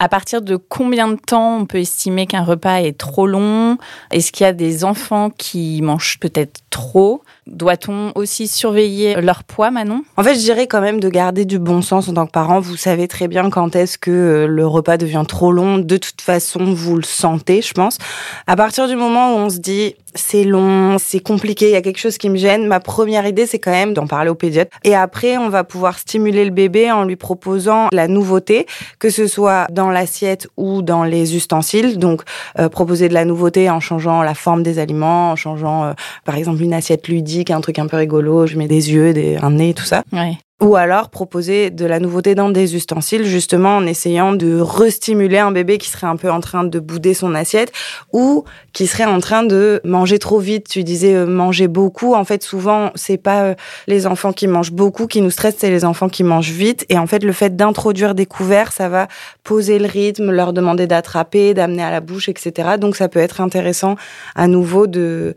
À 0.00 0.08
partir 0.08 0.42
de 0.42 0.54
combien 0.54 1.08
de 1.08 1.16
temps 1.16 1.56
on 1.56 1.66
peut 1.66 1.80
estimer 1.80 2.28
qu'un 2.28 2.44
repas 2.44 2.76
est 2.76 2.96
trop 2.96 3.26
long? 3.26 3.78
Est-ce 4.12 4.30
qu'il 4.30 4.44
y 4.44 4.48
a 4.48 4.52
des 4.52 4.84
enfants 4.84 5.28
qui 5.28 5.82
mangent 5.82 6.20
peut-être 6.20 6.60
trop? 6.70 7.24
Doit-on 7.48 8.12
aussi 8.14 8.46
surveiller 8.46 9.20
leur 9.20 9.42
poids, 9.42 9.72
Manon? 9.72 10.04
En 10.16 10.22
fait, 10.22 10.34
je 10.34 10.38
dirais 10.38 10.68
quand 10.68 10.80
même 10.80 11.00
de 11.00 11.08
garder 11.08 11.44
du 11.44 11.58
bon 11.58 11.82
sens 11.82 12.08
en 12.08 12.14
tant 12.14 12.26
que 12.26 12.30
parent. 12.30 12.60
Vous 12.60 12.76
savez 12.76 13.08
très 13.08 13.26
bien 13.26 13.50
quand 13.50 13.74
est-ce 13.74 13.98
que 13.98 14.46
le 14.48 14.66
repas 14.68 14.98
devient 14.98 15.24
trop 15.26 15.50
long. 15.50 15.78
De 15.78 15.96
toute 15.96 16.20
façon, 16.20 16.72
vous 16.74 16.94
le 16.94 17.02
sentez, 17.02 17.60
je 17.60 17.72
pense. 17.74 17.98
À 18.46 18.54
partir 18.54 18.86
du 18.86 18.94
moment 18.94 19.34
où 19.34 19.38
on 19.38 19.50
se 19.50 19.58
dit 19.58 19.96
c'est 20.18 20.44
long, 20.44 20.96
c'est 20.98 21.20
compliqué, 21.20 21.66
il 21.66 21.72
y 21.72 21.76
a 21.76 21.82
quelque 21.82 21.98
chose 21.98 22.18
qui 22.18 22.30
me 22.30 22.36
gêne, 22.36 22.66
ma 22.66 22.80
première 22.80 23.26
idée, 23.26 23.46
c'est 23.46 23.58
quand 23.58 23.70
même 23.70 23.94
d'en 23.94 24.06
parler 24.06 24.30
au 24.30 24.34
pédiatre. 24.34 24.76
Et 24.84 24.94
après, 24.94 25.36
on 25.38 25.48
va 25.48 25.64
pouvoir 25.64 25.98
stimuler 25.98 26.44
le 26.44 26.50
bébé 26.50 26.90
en 26.90 27.04
lui 27.04 27.16
proposant 27.16 27.88
la 27.92 28.08
nouveauté, 28.08 28.66
que 28.98 29.10
ce 29.10 29.26
soit 29.26 29.66
dans 29.70 29.90
l'assiette 29.90 30.48
ou 30.56 30.82
dans 30.82 31.04
les 31.04 31.36
ustensiles. 31.36 31.98
Donc, 31.98 32.22
euh, 32.58 32.68
proposer 32.68 33.08
de 33.08 33.14
la 33.14 33.24
nouveauté 33.24 33.70
en 33.70 33.80
changeant 33.80 34.22
la 34.22 34.34
forme 34.34 34.62
des 34.62 34.78
aliments, 34.78 35.32
en 35.32 35.36
changeant, 35.36 35.84
euh, 35.84 35.92
par 36.24 36.36
exemple, 36.36 36.62
une 36.62 36.74
assiette 36.74 37.08
ludique, 37.08 37.50
un 37.50 37.60
truc 37.60 37.78
un 37.78 37.86
peu 37.86 37.96
rigolo, 37.96 38.46
je 38.46 38.56
mets 38.56 38.68
des 38.68 38.92
yeux, 38.92 39.12
des, 39.12 39.36
un 39.36 39.50
nez, 39.50 39.74
tout 39.74 39.84
ça. 39.84 40.02
Ouais. 40.12 40.38
Ou 40.60 40.74
alors 40.74 41.08
proposer 41.08 41.70
de 41.70 41.86
la 41.86 42.00
nouveauté 42.00 42.34
dans 42.34 42.50
des 42.50 42.74
ustensiles, 42.74 43.24
justement 43.24 43.76
en 43.76 43.86
essayant 43.86 44.32
de 44.32 44.58
restimuler 44.58 45.38
un 45.38 45.52
bébé 45.52 45.78
qui 45.78 45.88
serait 45.88 46.08
un 46.08 46.16
peu 46.16 46.32
en 46.32 46.40
train 46.40 46.64
de 46.64 46.80
bouder 46.80 47.14
son 47.14 47.36
assiette 47.36 47.70
ou 48.12 48.42
qui 48.72 48.88
serait 48.88 49.04
en 49.04 49.20
train 49.20 49.44
de 49.44 49.80
manger 49.84 50.18
trop 50.18 50.40
vite. 50.40 50.68
Tu 50.68 50.82
disais 50.82 51.14
euh, 51.14 51.26
manger 51.26 51.68
beaucoup. 51.68 52.14
En 52.14 52.24
fait, 52.24 52.42
souvent, 52.42 52.90
c'est 52.96 53.18
pas 53.18 53.42
euh, 53.42 53.54
les 53.86 54.08
enfants 54.08 54.32
qui 54.32 54.48
mangent 54.48 54.72
beaucoup 54.72 55.06
qui 55.06 55.20
nous 55.20 55.30
stressent, 55.30 55.58
c'est 55.58 55.70
les 55.70 55.84
enfants 55.84 56.08
qui 56.08 56.24
mangent 56.24 56.50
vite. 56.50 56.84
Et 56.88 56.98
en 56.98 57.06
fait, 57.06 57.22
le 57.22 57.32
fait 57.32 57.54
d'introduire 57.54 58.16
des 58.16 58.26
couverts, 58.26 58.72
ça 58.72 58.88
va 58.88 59.06
poser 59.44 59.78
le 59.78 59.86
rythme, 59.86 60.32
leur 60.32 60.52
demander 60.52 60.88
d'attraper, 60.88 61.54
d'amener 61.54 61.84
à 61.84 61.92
la 61.92 62.00
bouche, 62.00 62.28
etc. 62.28 62.70
Donc, 62.80 62.96
ça 62.96 63.08
peut 63.08 63.20
être 63.20 63.40
intéressant 63.40 63.94
à 64.34 64.48
nouveau 64.48 64.88
de 64.88 65.36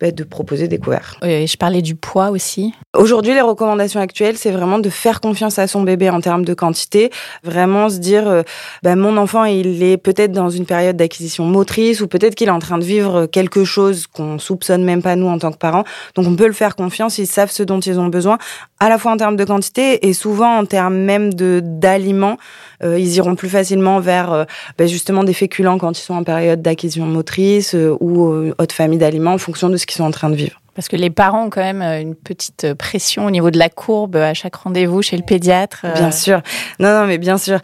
de 0.00 0.24
proposer 0.24 0.66
des 0.66 0.78
couverts. 0.78 1.18
Oui, 1.22 1.46
je 1.46 1.56
parlais 1.56 1.82
du 1.82 1.94
poids 1.94 2.30
aussi. 2.30 2.72
Aujourd'hui, 2.96 3.34
les 3.34 3.42
recommandations 3.42 4.00
actuelles, 4.00 4.38
c'est 4.38 4.50
vraiment 4.50 4.78
de 4.78 4.88
faire 4.88 5.20
confiance 5.20 5.58
à 5.58 5.66
son 5.66 5.82
bébé 5.82 6.08
en 6.08 6.20
termes 6.20 6.44
de 6.44 6.54
quantité, 6.54 7.10
vraiment 7.44 7.90
se 7.90 7.98
dire, 7.98 8.26
euh, 8.26 8.42
ben, 8.82 8.96
mon 8.96 9.16
enfant, 9.18 9.44
il 9.44 9.82
est 9.82 9.98
peut-être 9.98 10.32
dans 10.32 10.48
une 10.48 10.64
période 10.64 10.96
d'acquisition 10.96 11.44
motrice 11.44 12.00
ou 12.00 12.08
peut-être 12.08 12.34
qu'il 12.34 12.48
est 12.48 12.52
en 12.52 12.58
train 12.58 12.78
de 12.78 12.84
vivre 12.84 13.26
quelque 13.26 13.64
chose 13.64 14.06
qu'on 14.06 14.38
soupçonne 14.38 14.84
même 14.84 15.02
pas 15.02 15.16
nous 15.16 15.28
en 15.28 15.38
tant 15.38 15.52
que 15.52 15.58
parents. 15.58 15.84
Donc, 16.14 16.26
on 16.26 16.34
peut 16.34 16.46
le 16.46 16.54
faire 16.54 16.76
confiance, 16.76 17.18
ils 17.18 17.26
savent 17.26 17.50
ce 17.50 17.62
dont 17.62 17.80
ils 17.80 18.00
ont 18.00 18.08
besoin. 18.08 18.38
À 18.80 18.88
la 18.88 18.98
fois 18.98 19.12
en 19.12 19.16
termes 19.16 19.36
de 19.36 19.44
quantité 19.44 20.08
et 20.08 20.14
souvent 20.14 20.56
en 20.56 20.64
termes 20.64 20.96
même 20.96 21.32
de 21.32 21.60
d'aliments. 21.62 22.38
Euh, 22.82 22.98
ils 22.98 23.14
iront 23.16 23.36
plus 23.36 23.50
facilement 23.50 24.00
vers 24.00 24.32
euh, 24.32 24.44
ben 24.78 24.88
justement 24.88 25.22
des 25.22 25.34
féculents 25.34 25.78
quand 25.78 25.98
ils 25.98 26.02
sont 26.02 26.14
en 26.14 26.24
période 26.24 26.62
d'acquisition 26.62 27.06
motrice 27.06 27.74
euh, 27.74 27.94
ou 28.00 28.52
autre 28.58 28.74
famille 28.74 28.98
d'aliments 28.98 29.34
en 29.34 29.38
fonction 29.38 29.68
de 29.68 29.76
ce 29.76 29.86
qu'ils 29.86 29.98
sont 29.98 30.04
en 30.04 30.10
train 30.10 30.30
de 30.30 30.36
vivre. 30.36 30.60
Parce 30.80 30.88
que 30.88 30.96
les 30.96 31.10
parents 31.10 31.44
ont 31.44 31.50
quand 31.50 31.60
même 31.60 31.82
une 31.82 32.14
petite 32.14 32.72
pression 32.72 33.26
au 33.26 33.30
niveau 33.30 33.50
de 33.50 33.58
la 33.58 33.68
courbe 33.68 34.16
à 34.16 34.32
chaque 34.32 34.56
rendez-vous 34.56 35.02
chez 35.02 35.18
le 35.18 35.22
pédiatre. 35.22 35.84
Bien 35.94 36.10
sûr. 36.10 36.40
Non, 36.78 36.98
non, 36.98 37.06
mais 37.06 37.18
bien 37.18 37.36
sûr. 37.36 37.58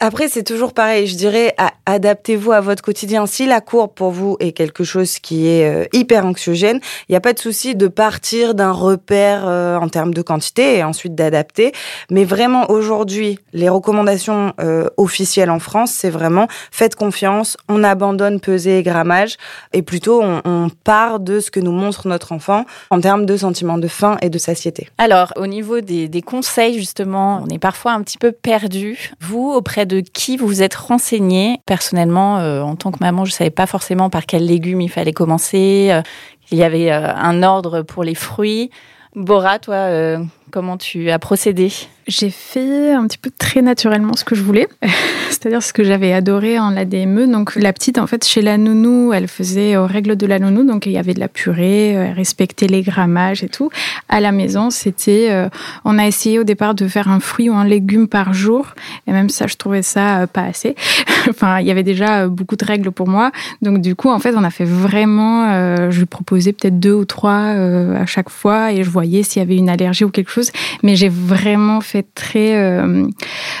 Après, 0.00 0.28
c'est 0.28 0.42
toujours 0.42 0.74
pareil. 0.74 1.06
Je 1.06 1.14
dirais, 1.14 1.54
adaptez-vous 1.86 2.50
à 2.50 2.60
votre 2.60 2.82
quotidien. 2.82 3.26
Si 3.26 3.46
la 3.46 3.60
courbe 3.60 3.92
pour 3.94 4.10
vous 4.10 4.36
est 4.40 4.50
quelque 4.50 4.82
chose 4.82 5.20
qui 5.20 5.46
est 5.46 5.88
hyper 5.94 6.26
anxiogène, 6.26 6.80
il 7.08 7.12
n'y 7.12 7.16
a 7.16 7.20
pas 7.20 7.34
de 7.34 7.38
souci 7.38 7.76
de 7.76 7.86
partir 7.86 8.56
d'un 8.56 8.72
repère 8.72 9.46
en 9.46 9.88
termes 9.88 10.12
de 10.12 10.22
quantité 10.22 10.78
et 10.78 10.82
ensuite 10.82 11.14
d'adapter. 11.14 11.70
Mais 12.10 12.24
vraiment, 12.24 12.68
aujourd'hui, 12.68 13.38
les 13.52 13.68
recommandations 13.68 14.52
euh, 14.60 14.88
officielle 14.96 15.50
en 15.50 15.58
France, 15.58 15.92
c'est 15.92 16.10
vraiment 16.10 16.48
faites 16.70 16.94
confiance, 16.94 17.56
on 17.68 17.84
abandonne 17.84 18.40
peser 18.40 18.78
et 18.78 18.82
grammage 18.82 19.36
et 19.72 19.82
plutôt 19.82 20.22
on, 20.22 20.68
part 20.84 21.20
de 21.20 21.40
ce 21.40 21.50
que 21.50 21.60
nous 21.60 21.72
montre 21.72 22.08
notre 22.08 22.32
enfant 22.32 22.55
en 22.90 23.00
termes 23.00 23.26
de 23.26 23.36
sentiment 23.36 23.78
de 23.78 23.88
faim 23.88 24.16
et 24.22 24.30
de 24.30 24.38
satiété. 24.38 24.88
Alors, 24.98 25.32
au 25.36 25.46
niveau 25.46 25.80
des, 25.80 26.22
conseils, 26.22 26.78
justement, 26.78 27.42
on 27.44 27.48
est 27.48 27.58
parfois 27.58 27.92
un 27.92 28.02
petit 28.02 28.18
peu 28.18 28.32
perdu. 28.32 29.12
Vous, 29.20 29.50
auprès 29.50 29.86
de 29.86 30.00
qui 30.00 30.36
vous 30.36 30.62
êtes 30.62 30.74
renseigné 30.74 31.60
Personnellement, 31.66 32.38
euh, 32.38 32.62
en 32.62 32.76
tant 32.76 32.92
que 32.92 32.98
maman, 33.00 33.24
je 33.24 33.32
savais 33.32 33.50
pas 33.50 33.66
forcément 33.66 34.10
par 34.10 34.26
quels 34.26 34.46
légumes 34.46 34.80
il 34.80 34.90
fallait 34.90 35.12
commencer. 35.12 35.88
Euh, 35.90 36.02
il 36.50 36.58
y 36.58 36.62
avait 36.62 36.92
un 36.92 37.42
ordre 37.42 37.82
pour 37.82 38.04
les 38.04 38.14
fruits. 38.14 38.70
Bora, 39.16 39.58
toi, 39.58 39.88
comment 40.52 40.76
tu 40.76 41.10
as 41.10 41.18
procédé? 41.18 41.72
J'ai 42.06 42.30
fait 42.30 42.92
un 42.92 43.06
petit 43.06 43.18
peu 43.18 43.30
très 43.36 43.62
naturellement 43.62 44.14
ce 44.14 44.24
que 44.24 44.36
je 44.36 44.42
voulais, 44.42 44.68
c'est-à-dire 45.30 45.62
ce 45.62 45.72
que 45.72 45.82
j'avais 45.82 46.12
adoré 46.12 46.58
en 46.58 46.70
la 46.70 46.84
DME. 46.84 47.26
Donc 47.26 47.56
la 47.56 47.72
petite, 47.72 47.98
en 47.98 48.06
fait, 48.06 48.24
chez 48.24 48.42
la 48.42 48.58
nounou, 48.58 49.12
elle 49.12 49.26
faisait 49.26 49.76
aux 49.76 49.86
règles 49.86 50.16
de 50.16 50.26
la 50.26 50.38
nounou, 50.38 50.64
donc 50.64 50.86
il 50.86 50.92
y 50.92 50.98
avait 50.98 51.14
de 51.14 51.20
la 51.20 51.28
purée, 51.28 51.88
elle 51.88 52.12
respectait 52.12 52.68
les 52.68 52.82
grammages 52.82 53.42
et 53.42 53.48
tout. 53.48 53.70
À 54.08 54.20
la 54.20 54.30
maison, 54.30 54.70
c'était, 54.70 55.28
euh, 55.30 55.48
on 55.84 55.98
a 55.98 56.06
essayé 56.06 56.38
au 56.38 56.44
départ 56.44 56.74
de 56.74 56.86
faire 56.86 57.08
un 57.08 57.18
fruit 57.18 57.50
ou 57.50 57.54
un 57.54 57.64
légume 57.64 58.06
par 58.06 58.32
jour, 58.32 58.74
et 59.08 59.12
même 59.12 59.28
ça, 59.28 59.48
je 59.48 59.56
trouvais 59.56 59.82
ça 59.82 60.20
euh, 60.20 60.26
pas 60.28 60.42
assez. 60.42 60.76
enfin, 61.28 61.58
il 61.58 61.66
y 61.66 61.72
avait 61.72 61.82
déjà 61.82 62.22
euh, 62.22 62.28
beaucoup 62.28 62.56
de 62.56 62.64
règles 62.64 62.92
pour 62.92 63.08
moi, 63.08 63.32
donc 63.62 63.80
du 63.80 63.96
coup, 63.96 64.10
en 64.10 64.20
fait, 64.20 64.34
on 64.36 64.44
a 64.44 64.50
fait 64.50 64.64
vraiment, 64.64 65.90
je 65.90 65.98
lui 65.98 66.06
proposais 66.06 66.52
peut-être 66.52 66.78
deux 66.78 66.92
ou 66.92 67.04
trois 67.04 67.34
à 67.36 68.06
chaque 68.06 68.30
fois, 68.30 68.72
et 68.72 68.84
je 68.84 68.90
voyais 68.90 69.22
s'il 69.22 69.40
y 69.40 69.44
avait 69.44 69.56
une 69.56 69.68
allergie 69.68 70.04
ou 70.04 70.10
quelque 70.10 70.30
chose, 70.30 70.52
mais 70.82 70.94
j'ai 70.94 71.08
vraiment 71.08 71.80
fait 71.80 71.95
très 72.02 72.56
euh, 72.56 73.06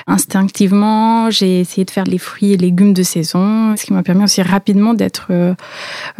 instinctivement. 0.06 1.30
J'ai 1.30 1.60
essayé 1.60 1.84
de 1.84 1.90
faire 1.90 2.04
les 2.04 2.18
fruits 2.18 2.52
et 2.52 2.56
légumes 2.56 2.92
de 2.92 3.02
saison, 3.02 3.74
ce 3.76 3.84
qui 3.84 3.92
m'a 3.92 4.02
permis 4.02 4.24
aussi 4.24 4.42
rapidement 4.42 4.94
d'être 4.94 5.28
euh, 5.30 5.54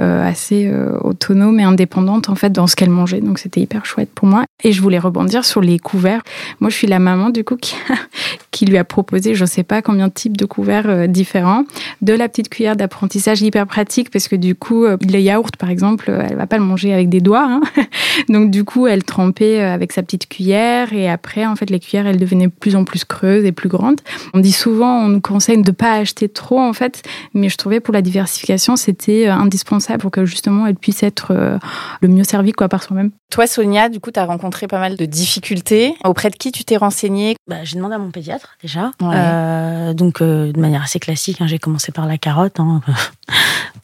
euh, 0.01 0.29
assez 0.29 0.73
autonome 1.03 1.61
et 1.61 1.65
indépendante 1.65 2.29
en 2.29 2.35
fait 2.35 2.51
dans 2.51 2.67
ce 2.67 2.77
qu'elle 2.77 2.91
mangeait. 2.91 3.21
Donc 3.21 3.39
c'était 3.39 3.61
hyper 3.61 3.85
chouette 3.87 4.11
pour 4.15 4.29
moi. 4.29 4.45
Et 4.65 4.73
je 4.73 4.81
voulais 4.81 4.99
rebondir 4.99 5.45
sur 5.45 5.61
les 5.61 5.79
couverts. 5.79 6.23
Moi, 6.61 6.71
je 6.71 6.77
suis 6.77 6.87
la 6.87 6.99
maman 6.99 7.31
du 7.31 7.45
coup 7.45 7.57
qui, 7.57 7.77
qui 8.51 8.65
lui 8.67 8.79
a 8.79 8.85
proposé, 8.85 9.35
je 9.35 9.45
sais 9.45 9.63
pas 9.63 9.83
combien 9.83 10.09
de 10.09 10.13
types 10.13 10.37
de 10.37 10.47
couverts 10.47 11.09
différents, 11.09 11.65
de 12.01 12.15
la 12.15 12.29
petite 12.29 12.49
cuillère 12.49 12.77
d'apprentissage 12.77 13.43
hyper 13.43 13.67
pratique 13.67 14.11
parce 14.11 14.29
que 14.29 14.37
du 14.37 14.55
coup, 14.55 14.87
le 14.87 15.19
yaourt 15.19 15.55
par 15.57 15.71
exemple, 15.71 16.11
elle 16.11 16.37
va 16.37 16.47
pas 16.47 16.59
le 16.59 16.65
manger 16.65 16.93
avec 16.93 17.09
des 17.09 17.21
doigts. 17.21 17.47
Hein. 17.49 17.61
Donc 18.29 18.51
du 18.51 18.65
coup, 18.65 18.87
elle 18.87 19.05
trempait 19.05 19.61
avec 19.61 19.93
sa 19.93 20.03
petite 20.03 20.29
cuillère 20.29 20.93
et 20.93 21.09
après, 21.09 21.47
en 21.47 21.57
fait, 21.57 21.71
les 21.71 21.81
cuillères 21.81 22.06
elle 22.07 22.19
devenait 22.19 22.47
de 22.47 22.53
plus 22.53 22.77
en 22.77 22.85
plus 22.85 23.05
creuse 23.05 23.45
et 23.45 23.53
plus 23.53 23.69
grande. 23.69 24.01
On 24.35 24.41
dit 24.41 24.53
souvent, 24.53 25.05
on 25.05 25.09
nous 25.09 25.21
conseille 25.21 25.61
de 25.61 25.71
ne 25.71 25.75
pas 25.75 25.93
acheter 25.95 26.29
trop 26.29 26.61
en 26.61 26.73
fait, 26.73 27.03
mais 27.35 27.49
je 27.49 27.57
trouvais 27.57 27.81
pour 27.81 27.93
la 27.95 28.03
diversification, 28.03 28.77
c'était 28.77 29.29
euh, 29.29 29.33
indispensable 29.33 29.99
pour 29.99 30.11
que 30.11 30.25
justement 30.25 30.67
elle 30.67 30.77
puisse 30.77 31.03
être 31.03 31.29
euh, 31.31 31.59
le 32.01 32.09
mieux 32.09 32.25
servie 32.25 32.53
quoi 32.53 32.69
par 32.69 32.83
soi-même. 32.83 33.11
Toi 33.31 33.47
Sonia, 33.47 33.89
du 33.89 34.01
coup, 34.01 34.11
tu 34.11 34.21
as 34.21 34.25
rencontré 34.25 34.67
pas 34.67 34.79
mal 34.79 34.97
de 34.97 35.05
difficultés. 35.05 35.95
Auprès 36.05 36.31
de 36.31 36.37
qui 36.37 36.53
tu 36.53 36.65
t'es 36.65 36.77
renseignée? 36.77 37.37
Bah, 37.49 37.65
J'ai 37.65 37.77
demandé 37.77 37.97
à 37.97 37.99
mon 37.99 38.11
pédiatre 38.11 38.57
déjà. 38.63 38.93
Euh, 39.03 39.95
donc 39.95 40.23
de 40.23 40.59
manière 40.61 40.83
assez 40.83 41.01
classique, 41.01 41.41
hein, 41.41 41.47
j'ai 41.47 41.59
commencé 41.59 41.93
par 41.93 42.07
la 42.07 42.19
carotte. 42.19 42.61
Hein, 42.61 42.81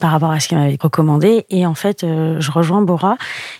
par 0.02 0.10
rapport 0.10 0.32
à 0.32 0.40
ce 0.40 0.48
qu'il 0.48 0.58
m'avait 0.58 0.76
recommandé. 0.80 1.46
Et 1.48 1.64
en 1.64 1.74
fait, 1.74 2.00
je 2.02 2.50
rejoins 2.50 2.82
Bora. 2.82 3.16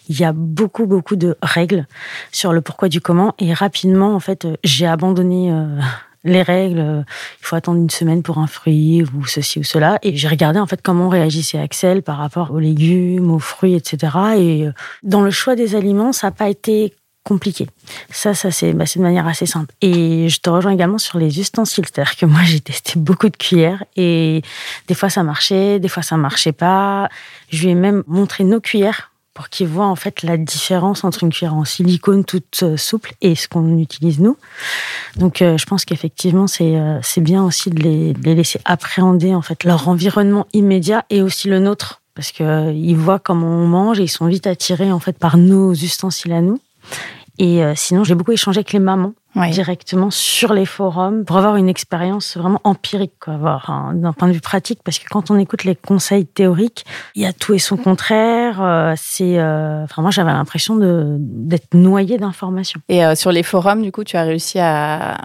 Il 0.09 0.19
y 0.19 0.25
a 0.25 0.33
beaucoup, 0.33 0.87
beaucoup 0.87 1.15
de 1.15 1.37
règles 1.41 1.87
sur 2.33 2.53
le 2.53 2.61
pourquoi 2.61 2.89
du 2.89 3.01
comment. 3.01 3.35
Et 3.39 3.55
rapidement, 3.55 4.15
en 4.15 4.19
fait, 4.19 4.49
j'ai 4.65 4.89
abandonné 4.89 5.53
euh, 5.53 5.79
les 6.25 6.43
règles. 6.43 7.05
Il 7.41 7.47
faut 7.47 7.55
attendre 7.55 7.79
une 7.79 7.91
semaine 7.91 8.23
pour 8.25 8.39
un 8.39 8.49
fruit 8.49 9.05
ou 9.05 9.25
ceci 9.27 9.61
ou 9.61 9.63
cela. 9.63 9.99
Et 10.03 10.17
j'ai 10.17 10.27
regardé 10.27 10.59
en 10.59 10.67
fait 10.67 10.83
comment 10.83 11.09
réagissait 11.09 11.59
Axel 11.59 12.03
par 12.03 12.19
rapport 12.19 12.51
aux 12.51 12.59
légumes, 12.59 13.31
aux 13.31 13.39
fruits, 13.39 13.75
etc. 13.75 14.17
Et 14.37 14.67
euh, 14.67 14.73
dans 15.05 15.21
le 15.21 15.31
choix 15.31 15.55
des 15.55 15.77
aliments, 15.77 16.13
ça 16.13 16.27
n'a 16.27 16.33
pas 16.33 16.49
été 16.49 16.93
compliqué. 17.25 17.67
Ça, 18.11 18.35
ça 18.35 18.51
c'est 18.51 18.73
bah, 18.73 18.85
de 18.95 19.01
manière 19.01 19.27
assez 19.27 19.47
simple. 19.47 19.73
Et 19.81 20.29
je 20.29 20.41
te 20.41 20.51
rejoins 20.51 20.73
également 20.73 20.99
sur 20.99 21.19
les 21.19 21.41
ustensiles. 21.41 21.85
C'est-à-dire 21.85 22.17
que 22.17 22.27
moi, 22.27 22.41
j'ai 22.45 22.61
testé 22.61 22.95
beaucoup 22.97 23.29
de 23.29 23.37
cuillères 23.37 23.85
et 23.97 24.43
des 24.89 24.95
fois 24.95 25.11
ça 25.11 25.23
marchait, 25.23 25.79
des 25.79 25.89
fois 25.89 26.03
ça 26.03 26.17
marchait 26.17 26.53
pas. 26.53 27.09
Je 27.51 27.63
lui 27.63 27.71
ai 27.71 27.75
même 27.75 28.03
montré 28.07 28.45
nos 28.45 28.61
cuillères 28.61 29.13
pour 29.35 29.49
qu'ils 29.49 29.69
voient 29.69 29.87
en 29.87 29.97
fait 29.97 30.23
la 30.23 30.37
différence 30.37 31.05
entre 31.05 31.23
une 31.23 31.31
cuillère 31.31 31.55
en 31.55 31.65
silicone 31.65 32.25
toute 32.25 32.63
euh, 32.63 32.77
souple 32.77 33.15
et 33.23 33.35
ce 33.35 33.49
qu'on 33.49 33.79
utilise 33.79 34.21
nous. 34.21 34.37
Donc 35.17 35.41
euh, 35.41 35.57
je 35.57 35.65
pense 35.65 35.85
qu'effectivement 35.85 36.47
c'est 36.47 36.77
euh, 36.77 37.01
bien 37.17 37.43
aussi 37.45 37.71
de 37.71 37.83
les, 37.83 38.13
laisser 38.35 38.61
appréhender 38.65 39.35
en 39.35 39.43
fait 39.43 39.65
leur 39.65 39.89
environnement 39.89 40.47
immédiat 40.53 41.05
et 41.09 41.23
aussi 41.23 41.49
le 41.49 41.61
nôtre 41.61 42.03
parce 42.15 42.31
que 42.31 42.73
ils 42.75 42.97
voient 42.97 43.19
comment 43.19 43.49
on 43.49 43.67
mange 43.67 44.01
et 44.01 44.03
ils 44.03 44.09
sont 44.09 44.27
vite 44.27 44.47
attirés 44.47 44.93
en 44.93 45.01
fait 45.01 45.19
par 45.19 45.39
nos 45.39 45.73
ustensiles 45.73 46.33
à 46.33 46.43
nous. 46.43 46.61
Et 47.39 47.63
sinon 47.75 48.05
j'ai 48.05 48.15
beaucoup 48.15 48.33
échangé 48.33 48.59
avec 48.59 48.73
les 48.73 48.79
mamans 48.79 49.15
directement 49.35 50.11
sur 50.11 50.53
les 50.53 50.67
forums 50.67 51.25
pour 51.25 51.37
avoir 51.37 51.57
une 51.57 51.69
expérience 51.69 52.37
vraiment 52.37 52.61
empirique, 52.65 53.15
quoi, 53.21 53.35
avoir 53.35 53.93
d'un 53.95 54.13
point 54.13 54.29
de 54.29 54.33
vue 54.33 54.41
pratique, 54.41 54.81
parce 54.85 54.99
que 54.99 55.09
quand 55.09 55.31
on 55.31 55.39
écoute 55.39 55.65
les 55.65 55.75
conseils 55.75 56.27
théoriques, 56.27 56.85
il 57.15 57.23
y 57.23 57.27
a 57.27 57.33
tout 57.33 57.55
et 57.55 57.59
son 57.59 57.77
contraire. 57.77 58.61
Euh, 58.61 58.95
c'est, 58.97 59.39
euh, 59.39 59.85
enfin 59.85 60.03
moi 60.03 60.11
j'avais 60.11 60.33
l'impression 60.33 60.77
de 60.77 61.17
d'être 61.19 61.75
noyé 61.75 62.19
d'informations. 62.19 62.81
Et 62.89 63.05
euh, 63.05 63.15
sur 63.15 63.33
les 63.33 63.43
forums, 63.43 63.83
du 63.83 63.93
coup, 63.93 64.05
tu 64.05 64.17
as 64.17 64.23
réussi 64.23 64.59
à 64.59 65.19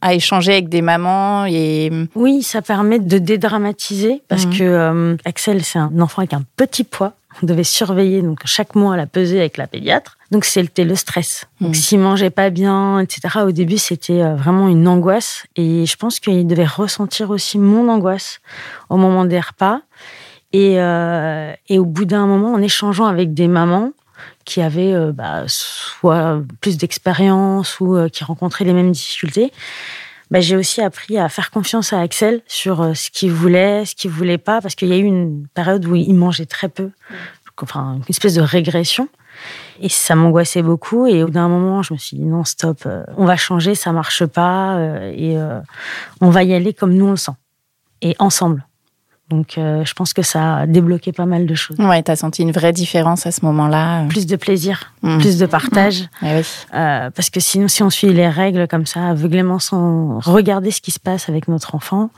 à 0.00 0.14
échanger 0.14 0.52
avec 0.52 0.68
des 0.68 0.82
mamans 0.82 1.46
et 1.46 1.90
oui 2.14 2.42
ça 2.42 2.62
permet 2.62 2.98
de 2.98 3.18
dédramatiser 3.18 4.22
parce 4.28 4.46
mmh. 4.46 4.58
que 4.58 5.16
Axel 5.24 5.62
c'est 5.64 5.78
un 5.78 6.00
enfant 6.00 6.22
avec 6.22 6.32
un 6.32 6.42
petit 6.56 6.84
poids 6.84 7.14
on 7.42 7.46
devait 7.46 7.64
surveiller 7.64 8.22
donc 8.22 8.40
chaque 8.44 8.74
mois 8.74 8.96
la 8.96 9.06
pesée 9.06 9.38
avec 9.38 9.56
la 9.56 9.66
pédiatre. 9.66 10.18
Donc 10.30 10.44
c'était 10.44 10.84
le 10.84 10.94
stress. 10.94 11.46
Donc 11.60 11.70
mmh. 11.70 11.74
s'il 11.74 12.00
mangeait 12.00 12.30
pas 12.30 12.50
bien, 12.50 12.98
etc. 12.98 13.38
Au 13.44 13.52
début 13.52 13.78
c'était 13.78 14.22
euh, 14.22 14.34
vraiment 14.34 14.68
une 14.68 14.86
angoisse 14.88 15.44
et 15.56 15.86
je 15.86 15.96
pense 15.96 16.20
qu'il 16.20 16.46
devait 16.46 16.66
ressentir 16.66 17.30
aussi 17.30 17.58
mon 17.58 17.88
angoisse 17.88 18.40
au 18.88 18.96
moment 18.96 19.24
des 19.24 19.40
repas. 19.40 19.80
Et, 20.52 20.80
euh, 20.80 21.52
et 21.68 21.78
au 21.78 21.84
bout 21.84 22.04
d'un 22.04 22.26
moment, 22.26 22.52
en 22.52 22.60
échangeant 22.60 23.06
avec 23.06 23.34
des 23.34 23.46
mamans 23.46 23.92
qui 24.44 24.62
avaient 24.62 24.92
euh, 24.92 25.12
bah, 25.12 25.44
soit 25.46 26.42
plus 26.60 26.76
d'expérience 26.78 27.80
ou 27.80 27.96
qui 28.12 28.24
rencontraient 28.24 28.64
les 28.64 28.72
mêmes 28.72 28.92
difficultés, 28.92 29.52
bah, 30.30 30.40
j'ai 30.40 30.56
aussi 30.56 30.80
appris 30.80 31.18
à 31.18 31.28
faire 31.28 31.50
confiance 31.50 31.92
à 31.92 32.00
Axel 32.00 32.42
sur 32.46 32.80
euh, 32.80 32.94
ce 32.94 33.10
qu'il 33.10 33.32
voulait, 33.32 33.84
ce 33.84 33.96
qu'il 33.96 34.10
voulait 34.10 34.38
pas, 34.38 34.60
parce 34.60 34.76
qu'il 34.76 34.88
y 34.88 34.92
a 34.92 34.96
eu 34.96 35.04
une 35.04 35.46
période 35.54 35.84
où 35.86 35.96
il 35.96 36.14
mangeait 36.14 36.46
très 36.46 36.68
peu, 36.68 36.90
enfin 37.60 37.94
une 37.96 38.04
espèce 38.08 38.34
de 38.34 38.40
régression. 38.40 39.08
Et 39.80 39.88
ça 39.88 40.14
m'angoissait 40.14 40.62
beaucoup. 40.62 41.06
Et 41.06 41.22
au 41.22 41.26
bout 41.26 41.32
d'un 41.32 41.48
moment, 41.48 41.82
je 41.82 41.94
me 41.94 41.98
suis 41.98 42.16
dit 42.16 42.24
non, 42.24 42.44
stop, 42.44 42.82
euh, 42.86 43.02
on 43.16 43.24
va 43.24 43.36
changer, 43.36 43.74
ça 43.74 43.92
marche 43.92 44.24
pas, 44.24 44.76
euh, 44.76 45.12
et 45.14 45.36
on 46.20 46.30
va 46.30 46.44
y 46.44 46.54
aller 46.54 46.74
comme 46.74 46.94
nous 46.94 47.06
on 47.06 47.12
le 47.12 47.16
sent, 47.16 47.32
et 48.00 48.14
ensemble. 48.18 48.64
Donc, 49.30 49.56
euh, 49.56 49.84
je 49.84 49.94
pense 49.94 50.12
que 50.12 50.22
ça 50.22 50.56
a 50.58 50.66
débloqué 50.66 51.12
pas 51.12 51.24
mal 51.24 51.46
de 51.46 51.54
choses. 51.54 51.78
Ouais, 51.78 52.02
t'as 52.02 52.16
senti 52.16 52.42
une 52.42 52.50
vraie 52.50 52.72
différence 52.72 53.26
à 53.26 53.30
ce 53.30 53.44
moment-là. 53.44 54.04
Plus 54.08 54.26
de 54.26 54.34
plaisir, 54.34 54.92
mmh. 55.02 55.18
plus 55.18 55.38
de 55.38 55.46
partage. 55.46 56.02
Mmh. 56.20 56.26
oui. 56.26 56.42
euh, 56.74 57.10
parce 57.10 57.30
que 57.30 57.38
sinon, 57.38 57.68
si 57.68 57.82
on 57.84 57.90
suit 57.90 58.12
les 58.12 58.28
règles 58.28 58.66
comme 58.66 58.86
ça, 58.86 59.06
aveuglément, 59.06 59.60
sans 59.60 60.18
regarder 60.18 60.72
ce 60.72 60.80
qui 60.80 60.90
se 60.90 60.98
passe 60.98 61.28
avec 61.28 61.46
notre 61.46 61.76
enfant, 61.76 62.10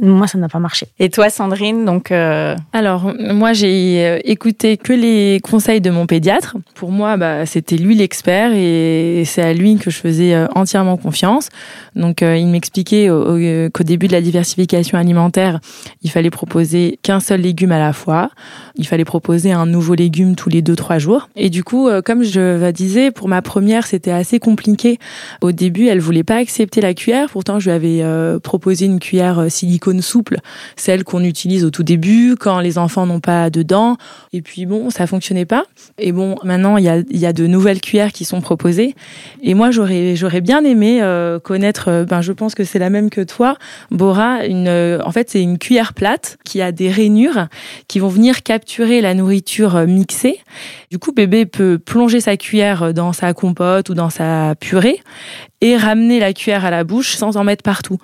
moi, 0.00 0.26
ça 0.26 0.38
n'a 0.38 0.48
pas 0.48 0.58
marché. 0.58 0.88
Et 0.98 1.10
toi, 1.10 1.30
Sandrine, 1.30 1.84
donc 1.84 2.10
euh... 2.10 2.56
Alors, 2.72 3.12
moi, 3.18 3.52
j'ai 3.52 4.04
euh, 4.04 4.18
écouté 4.24 4.76
que 4.76 4.92
les 4.92 5.40
conseils 5.42 5.80
de 5.80 5.90
mon 5.90 6.06
pédiatre. 6.06 6.56
Pour 6.74 6.90
moi, 6.90 7.16
bah, 7.16 7.46
c'était 7.46 7.76
lui 7.76 7.94
l'expert 7.94 8.52
et 8.54 9.22
c'est 9.24 9.42
à 9.42 9.52
lui 9.52 9.76
que 9.76 9.90
je 9.90 9.98
faisais 9.98 10.34
euh, 10.34 10.46
entièrement 10.54 10.96
confiance. 10.96 11.48
Donc, 11.94 12.22
euh, 12.22 12.36
il 12.36 12.46
m'expliquait 12.46 13.08
qu'au 13.08 13.84
début 13.84 14.06
de 14.06 14.12
la 14.12 14.20
diversification 14.20 14.98
alimentaire, 14.98 15.60
il 16.02 16.10
fallait 16.10 16.30
proposer 16.30 16.98
qu'un 17.02 17.20
seul 17.20 17.40
légume 17.40 17.72
à 17.72 17.78
la 17.78 17.92
fois. 17.92 18.30
Il 18.76 18.86
fallait 18.86 19.04
proposer 19.04 19.52
un 19.52 19.66
nouveau 19.66 19.94
légume 19.94 20.36
tous 20.36 20.48
les 20.48 20.62
deux 20.62 20.76
trois 20.76 20.98
jours. 20.98 21.28
Et 21.36 21.50
du 21.50 21.64
coup, 21.64 21.88
comme 22.04 22.22
je 22.22 22.70
disais, 22.70 23.10
pour 23.10 23.28
ma 23.28 23.42
première, 23.42 23.86
c'était 23.86 24.10
assez 24.10 24.38
compliqué. 24.38 24.98
Au 25.40 25.52
début, 25.52 25.86
elle 25.86 26.00
voulait 26.00 26.24
pas 26.24 26.36
accepter 26.36 26.80
la 26.80 26.94
cuillère. 26.94 27.28
Pourtant, 27.30 27.58
je 27.58 27.70
lui 27.70 27.74
avais 27.74 28.02
euh, 28.02 28.38
proposé 28.38 28.86
une 28.86 28.98
cuillère 28.98 29.38
euh, 29.40 29.48
silicone 29.86 30.02
souple, 30.02 30.38
celle 30.76 31.04
qu'on 31.04 31.22
utilise 31.22 31.64
au 31.64 31.70
tout 31.70 31.82
début 31.82 32.36
quand 32.38 32.60
les 32.60 32.78
enfants 32.78 33.06
n'ont 33.06 33.20
pas 33.20 33.50
de 33.50 33.62
dents. 33.62 33.96
Et 34.32 34.42
puis 34.42 34.66
bon, 34.66 34.90
ça 34.90 35.06
fonctionnait 35.06 35.44
pas. 35.44 35.64
Et 35.98 36.12
bon, 36.12 36.36
maintenant, 36.44 36.76
il 36.76 36.84
y 36.84 36.88
a, 36.88 37.02
y 37.10 37.26
a 37.26 37.32
de 37.32 37.46
nouvelles 37.46 37.80
cuillères 37.80 38.12
qui 38.12 38.24
sont 38.24 38.40
proposées. 38.40 38.94
Et 39.42 39.54
moi, 39.54 39.70
j'aurais 39.70 40.16
j'aurais 40.16 40.40
bien 40.40 40.64
aimé 40.64 41.00
connaître. 41.42 42.04
ben, 42.08 42.20
je 42.22 42.32
pense 42.32 42.54
que 42.54 42.64
c'est 42.64 42.78
la 42.78 42.90
même 42.90 43.10
que 43.10 43.20
toi, 43.20 43.56
Bora. 43.90 44.46
Une, 44.46 44.68
en 45.04 45.12
fait, 45.12 45.30
c'est 45.30 45.42
une 45.42 45.58
cuillère 45.58 45.94
plate 45.94 46.38
qui 46.44 46.60
a 46.60 46.72
des 46.72 46.90
rainures 46.90 47.46
qui 47.88 47.98
vont 47.98 48.08
venir 48.08 48.42
capturer 48.42 49.00
la 49.00 49.14
nourriture 49.14 49.76
euh, 49.76 49.86
mixée. 49.86 50.40
Du 50.90 50.98
coup, 50.98 51.12
bébé 51.12 51.46
peut 51.46 51.78
plonger 51.78 52.20
sa 52.20 52.36
cuillère 52.36 52.92
dans 52.94 53.12
sa 53.12 53.34
compote 53.34 53.88
ou 53.88 53.94
dans 53.94 54.10
sa 54.10 54.54
purée 54.58 55.00
et 55.60 55.76
ramener 55.76 56.20
la 56.20 56.32
cuillère 56.32 56.64
à 56.64 56.70
la 56.70 56.84
bouche 56.84 57.16
sans 57.16 57.36
en 57.36 57.44
mettre 57.44 57.62
partout. 57.62 57.98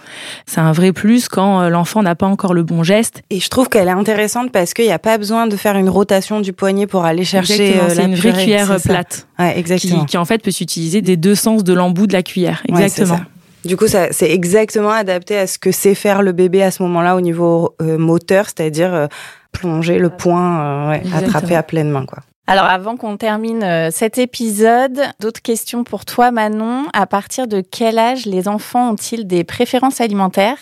C'est 0.47 0.61
un 0.61 0.73
vrai 0.73 0.92
plus 0.92 1.28
quand 1.28 1.61
euh, 1.61 1.68
l'enfant 1.68 2.02
n'a 2.02 2.14
pas 2.14 2.26
encore 2.26 2.54
le 2.54 2.62
bon 2.62 2.82
geste. 2.82 3.23
Et 3.30 3.40
je 3.40 3.49
trouve 3.49 3.68
qu'elle 3.68 3.88
est 3.88 3.92
intéressante 3.92 4.52
parce 4.52 4.75
qu'il 4.75 4.87
n'y 4.87 4.92
a 4.92 4.99
pas 4.99 5.18
besoin 5.18 5.47
de 5.47 5.56
faire 5.56 5.76
une 5.76 5.88
rotation 5.88 6.40
du 6.40 6.52
poignet 6.52 6.87
pour 6.87 7.04
aller 7.04 7.25
chercher 7.25 7.78
euh, 7.80 7.90
C'est 7.90 8.04
une 8.04 8.14
vraie 8.14 8.32
cuillère 8.32 8.76
plate. 8.80 9.26
exactement. 9.54 10.04
Qui, 10.04 10.16
en 10.16 10.25
fait 10.25 10.42
peut 10.42 10.50
s'utiliser 10.50 11.02
des 11.02 11.16
deux 11.16 11.35
sens 11.35 11.64
de 11.64 11.73
l'embout 11.73 12.06
de 12.06 12.12
la 12.12 12.23
cuillère. 12.23 12.62
Exactement. 12.68 13.21
Du 13.64 13.76
coup, 13.76 13.87
ça, 13.87 14.09
c'est 14.11 14.30
exactement 14.30 14.90
adapté 14.90 15.37
à 15.37 15.47
ce 15.47 15.59
que 15.59 15.71
sait 15.71 15.94
faire 15.94 16.23
le 16.23 16.32
bébé 16.32 16.62
à 16.62 16.71
ce 16.71 16.82
moment-là 16.82 17.14
au 17.16 17.21
niveau 17.21 17.75
euh, 17.80 17.97
moteur, 17.97 18.47
c'est-à-dire 18.47 18.92
euh, 18.92 19.06
plonger 19.52 19.99
le 19.99 20.11
poing, 20.11 20.61
euh, 20.61 20.90
ouais, 20.90 21.02
attraper 21.14 21.54
à 21.54 21.62
pleine 21.62 21.90
main, 21.90 22.04
quoi. 22.04 22.18
Alors 22.46 22.64
avant 22.64 22.96
qu'on 22.96 23.16
termine 23.16 23.90
cet 23.92 24.18
épisode, 24.18 25.00
d'autres 25.20 25.40
questions 25.40 25.84
pour 25.84 26.04
toi 26.04 26.30
Manon. 26.32 26.87
À 26.92 27.06
partir 27.06 27.46
de 27.46 27.61
quel 27.61 27.99
âge 27.99 28.26
les 28.26 28.49
enfants 28.49 28.90
ont-ils 28.90 29.26
des 29.26 29.44
préférences 29.44 30.00
alimentaires? 30.00 30.58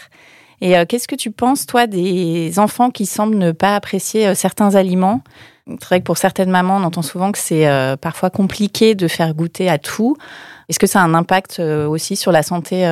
Et 0.61 0.75
qu'est-ce 0.87 1.09
que 1.09 1.17
tu 1.17 1.31
penses 1.31 1.65
toi 1.65 1.87
des 1.87 2.59
enfants 2.59 2.91
qui 2.91 3.07
semblent 3.07 3.39
ne 3.39 3.51
pas 3.51 3.75
apprécier 3.75 4.35
certains 4.35 4.75
aliments? 4.75 5.23
C'est 5.67 5.85
vrai 5.85 6.01
que 6.01 6.05
pour 6.05 6.19
certaines 6.19 6.51
mamans, 6.51 6.77
on 6.77 6.85
entend 6.85 7.03
souvent 7.03 7.33
que 7.33 7.39
c'est 7.39 7.67
parfois 8.01 8.29
compliqué 8.29 8.95
de 8.95 9.09
faire 9.09 9.33
goûter 9.35 9.71
à 9.71 9.79
tout. 9.79 10.17
Est-ce 10.69 10.79
que 10.79 10.87
ça 10.87 11.01
a 11.01 11.05
un 11.05 11.15
impact 11.15 11.61
aussi 11.61 12.15
sur 12.15 12.31
la 12.31 12.43
santé 12.43 12.83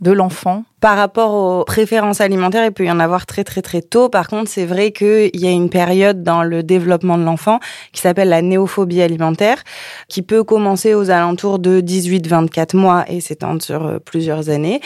de 0.00 0.12
l'enfant? 0.12 0.62
Par 0.80 0.98
rapport 0.98 1.32
aux 1.32 1.64
préférences 1.64 2.20
alimentaires, 2.20 2.64
il 2.66 2.70
peut 2.70 2.84
y 2.84 2.90
en 2.90 3.00
avoir 3.00 3.24
très 3.24 3.44
très 3.44 3.62
très 3.62 3.80
tôt. 3.80 4.10
Par 4.10 4.28
contre, 4.28 4.50
c'est 4.50 4.66
vrai 4.66 4.92
qu'il 4.92 5.30
y 5.34 5.46
a 5.46 5.50
une 5.50 5.70
période 5.70 6.22
dans 6.22 6.42
le 6.42 6.62
développement 6.62 7.16
de 7.16 7.24
l'enfant 7.24 7.60
qui 7.92 8.02
s'appelle 8.02 8.28
la 8.28 8.42
néophobie 8.42 9.00
alimentaire, 9.00 9.62
qui 10.08 10.20
peut 10.20 10.44
commencer 10.44 10.92
aux 10.92 11.08
alentours 11.08 11.58
de 11.58 11.80
18-24 11.80 12.76
mois 12.76 13.04
et 13.08 13.22
s'étendre 13.22 13.62
sur 13.62 13.86
euh, 13.86 13.98
plusieurs 13.98 14.50
années. 14.50 14.80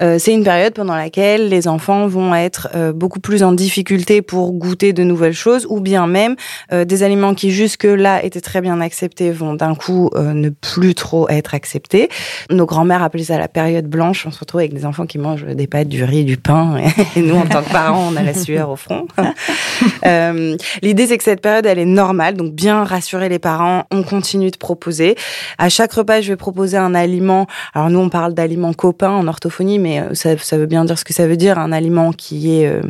Euh, 0.00 0.18
c'est 0.18 0.32
une 0.32 0.44
période 0.44 0.72
pendant 0.72 0.96
laquelle 0.96 1.50
les 1.50 1.68
enfants 1.68 2.06
vont 2.06 2.34
être 2.34 2.68
euh, 2.74 2.94
beaucoup 2.94 3.20
plus 3.20 3.42
en 3.42 3.52
difficulté 3.52 4.22
pour 4.22 4.52
goûter 4.52 4.94
de 4.94 5.04
nouvelles 5.04 5.34
choses, 5.34 5.66
ou 5.68 5.80
bien 5.80 6.06
même 6.06 6.36
des 6.72 7.02
aliments 7.02 7.34
qui 7.34 7.50
jusque-là 7.50 8.24
étaient 8.24 8.40
très 8.40 8.60
bien 8.60 8.80
acceptés 8.80 9.30
vont 9.30 9.54
d'un 9.54 9.74
coup 9.74 10.10
ne 10.16 10.48
plus 10.48 10.94
trop 10.94 11.28
être 11.28 11.54
acceptés. 11.54 12.08
Nos 12.50 12.66
grands-mères 12.66 13.02
appelaient 13.02 13.24
ça 13.24 13.38
la 13.38 13.48
période 13.48 13.86
blanche. 13.86 14.26
On 14.26 14.30
se 14.30 14.40
retrouve 14.40 14.60
avec 14.60 14.74
des 14.74 14.86
enfants 14.86 15.06
qui 15.06 15.18
mangent 15.18 15.33
des 15.42 15.66
pâtes, 15.66 15.88
du 15.88 16.04
riz, 16.04 16.24
du 16.24 16.36
pain. 16.36 16.76
Et 17.16 17.20
nous, 17.20 17.36
en 17.36 17.46
tant 17.46 17.62
que 17.62 17.70
parents, 17.70 18.10
on 18.12 18.16
a 18.16 18.22
la 18.22 18.34
sueur 18.34 18.70
au 18.70 18.76
front. 18.76 19.06
euh, 20.06 20.56
L'idée, 20.82 21.06
c'est 21.06 21.18
que 21.18 21.24
cette 21.24 21.40
période, 21.40 21.66
elle 21.66 21.78
est 21.78 21.84
normale. 21.84 22.34
Donc, 22.34 22.52
bien 22.52 22.84
rassurer 22.84 23.28
les 23.28 23.38
parents. 23.38 23.84
On 23.90 24.02
continue 24.02 24.50
de 24.50 24.56
proposer. 24.56 25.16
À 25.58 25.68
chaque 25.68 25.92
repas, 25.92 26.20
je 26.20 26.28
vais 26.28 26.36
proposer 26.36 26.76
un 26.76 26.94
aliment. 26.94 27.46
Alors, 27.74 27.90
nous, 27.90 27.98
on 27.98 28.08
parle 28.08 28.34
d'aliment 28.34 28.72
copain 28.72 29.10
en 29.10 29.26
orthophonie, 29.26 29.78
mais 29.78 30.00
euh, 30.00 30.14
ça, 30.14 30.56
veut 30.56 30.66
bien 30.66 30.84
dire 30.84 30.98
ce 30.98 31.04
que 31.04 31.12
ça 31.12 31.26
veut 31.26 31.36
dire. 31.36 31.58
Un 31.58 31.72
aliment 31.72 32.12
qui 32.12 32.60
est 32.60 32.66
euh, 32.66 32.82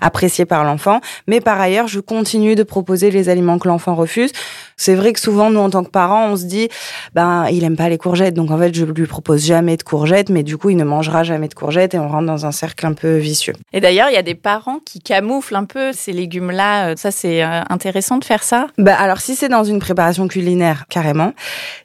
apprécié 0.00 0.44
par 0.44 0.64
l'enfant. 0.64 1.00
Mais 1.26 1.40
par 1.40 1.60
ailleurs, 1.60 1.88
je 1.88 2.00
continue 2.00 2.54
de 2.54 2.62
proposer 2.62 3.10
les 3.10 3.28
aliments 3.28 3.58
que 3.58 3.68
l'enfant 3.68 3.94
refuse. 3.94 4.32
C'est 4.76 4.94
vrai 4.94 5.12
que 5.12 5.20
souvent, 5.20 5.50
nous, 5.50 5.60
en 5.60 5.70
tant 5.70 5.84
que 5.84 5.90
parents, 5.90 6.28
on 6.28 6.36
se 6.36 6.44
dit, 6.44 6.68
ben, 7.14 7.46
il 7.50 7.64
aime 7.64 7.76
pas 7.76 7.88
les 7.88 7.98
courgettes. 7.98 8.34
Donc, 8.34 8.50
en 8.50 8.58
fait, 8.58 8.74
je 8.74 8.84
lui 8.84 9.06
propose 9.06 9.44
jamais 9.44 9.76
de 9.76 9.82
courgettes, 9.82 10.28
mais 10.28 10.42
du 10.42 10.56
coup, 10.56 10.70
il 10.70 10.76
ne 10.76 10.84
mangera 10.84 11.22
jamais 11.22 11.48
de 11.48 11.54
courgettes 11.54 11.91
et 11.94 11.98
on 11.98 12.08
rentre 12.08 12.26
dans 12.26 12.46
un 12.46 12.52
cercle 12.52 12.86
un 12.86 12.92
peu 12.92 13.16
vicieux. 13.16 13.54
Et 13.72 13.80
d'ailleurs, 13.80 14.08
il 14.10 14.14
y 14.14 14.18
a 14.18 14.22
des 14.22 14.34
parents 14.34 14.80
qui 14.84 15.00
camouflent 15.00 15.56
un 15.56 15.64
peu 15.64 15.92
ces 15.92 16.12
légumes-là. 16.12 16.88
Euh, 16.88 16.96
ça, 16.96 17.10
c'est 17.10 17.42
euh, 17.42 17.60
intéressant 17.68 18.18
de 18.18 18.24
faire 18.24 18.42
ça 18.42 18.66
bah, 18.78 18.96
Alors, 18.98 19.20
si 19.20 19.34
c'est 19.34 19.48
dans 19.48 19.64
une 19.64 19.78
préparation 19.78 20.28
culinaire, 20.28 20.86
carrément. 20.88 21.32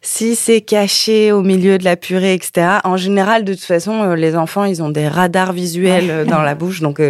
Si 0.02 0.36
c'est 0.36 0.62
caché 0.62 1.32
au 1.32 1.42
milieu 1.42 1.78
de 1.78 1.84
la 1.84 1.96
purée, 1.96 2.34
etc., 2.34 2.80
en 2.84 2.98
général, 2.98 3.44
de 3.44 3.54
toute 3.54 3.64
façon, 3.64 4.04
euh, 4.04 4.16
les 4.16 4.36
enfants, 4.36 4.66
ils 4.66 4.82
ont 4.84 4.90
des 4.90 5.08
radars 5.08 5.54
visuels 5.54 6.26
dans 6.26 6.42
la 6.42 6.56
bouche, 6.58 6.82
donc 6.82 7.02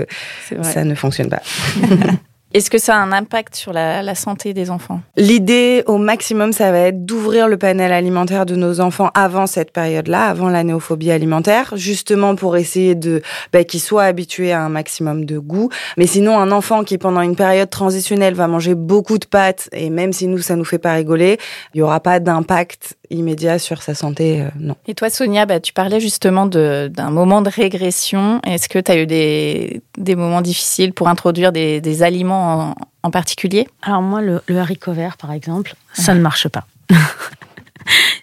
ça 0.62 0.84
ne 0.84 0.96
fonctionne 0.96 1.30
pas. 1.30 1.42
Est-ce 2.54 2.70
que 2.70 2.78
ça 2.78 2.96
a 2.96 3.00
un 3.00 3.12
impact 3.12 3.56
sur 3.56 3.74
la, 3.74 4.16
santé 4.16 4.54
des 4.54 4.72
enfants? 4.72 5.02
L'idée 5.18 5.84
au 5.86 5.98
maximum, 5.98 6.54
ça 6.54 6.72
va 6.72 6.80
être 6.80 7.06
d'ouvrir 7.06 7.50
le 7.50 7.58
panel 7.58 7.92
alimentaire 7.92 8.46
de 8.46 8.56
nos 8.56 8.80
enfants 8.80 9.12
avant 9.14 9.48
cette 9.48 9.74
période-là, 9.74 10.28
avant 10.28 10.50
la 10.50 10.64
néophobie 10.64 11.12
alimentaire, 11.12 11.74
justement 11.76 12.36
pour 12.36 12.56
essayer 12.56 12.96
de 12.96 13.22
bah, 13.52 13.66
qu'ils 13.66 13.82
soient 13.82 14.06
habitués 14.06 14.54
à 14.54 14.62
un 14.62 14.70
maximum 14.70 15.26
de 15.26 15.38
goût. 15.38 15.70
Mais 15.98 16.08
sinon, 16.08 16.40
un 16.40 16.54
enfant 16.54 16.86
qui 16.86 16.98
pendant 16.98 17.22
une 17.22 17.36
période 17.36 17.70
transitionnelle 17.70 18.34
va 18.34 18.48
manger 18.48 18.76
beaucoup 18.76 19.18
de 19.18 19.26
pâtes 19.26 19.70
et 19.74 19.90
même 19.90 20.14
si 20.14 20.28
nous 20.28 20.40
ça 20.40 20.56
nous 20.56 20.66
fait 20.66 20.80
pas 20.80 20.94
rigoler, 20.94 21.38
il 21.74 21.80
y 21.80 21.82
aura 21.82 22.00
pas 22.00 22.22
d'impact 22.22 22.96
immédiat 23.10 23.60
sur 23.60 23.82
sa 23.82 23.94
santé, 23.94 24.42
euh, 24.42 24.50
non. 24.60 24.76
Et 24.88 24.94
toi, 24.94 25.10
Sonia, 25.10 25.46
bah, 25.46 25.60
tu 25.60 25.74
parlais 25.74 26.00
justement 26.00 26.46
d'un 26.46 27.10
moment 27.10 27.42
de 27.42 27.50
régression. 27.50 28.42
Est-ce 28.46 28.70
que 28.70 28.80
tu 28.80 28.92
as 28.92 29.02
eu 29.02 29.06
des, 29.06 29.82
des 29.98 30.16
moments 30.16 30.42
difficiles 30.42 30.94
pour 30.94 31.08
introduire 31.08 31.52
des, 31.52 31.82
des 31.82 32.04
aliments 32.04 32.76
en, 33.04 33.12
particulier? 33.12 33.68
Alors 33.82 34.02
moi, 34.02 34.22
le, 34.22 34.42
haricot 34.50 34.92
vert, 34.92 35.18
par 35.18 35.32
exemple, 35.32 35.76
ça 35.94 36.14
ne 36.14 36.20
marche 36.20 36.48
pas. 36.50 36.68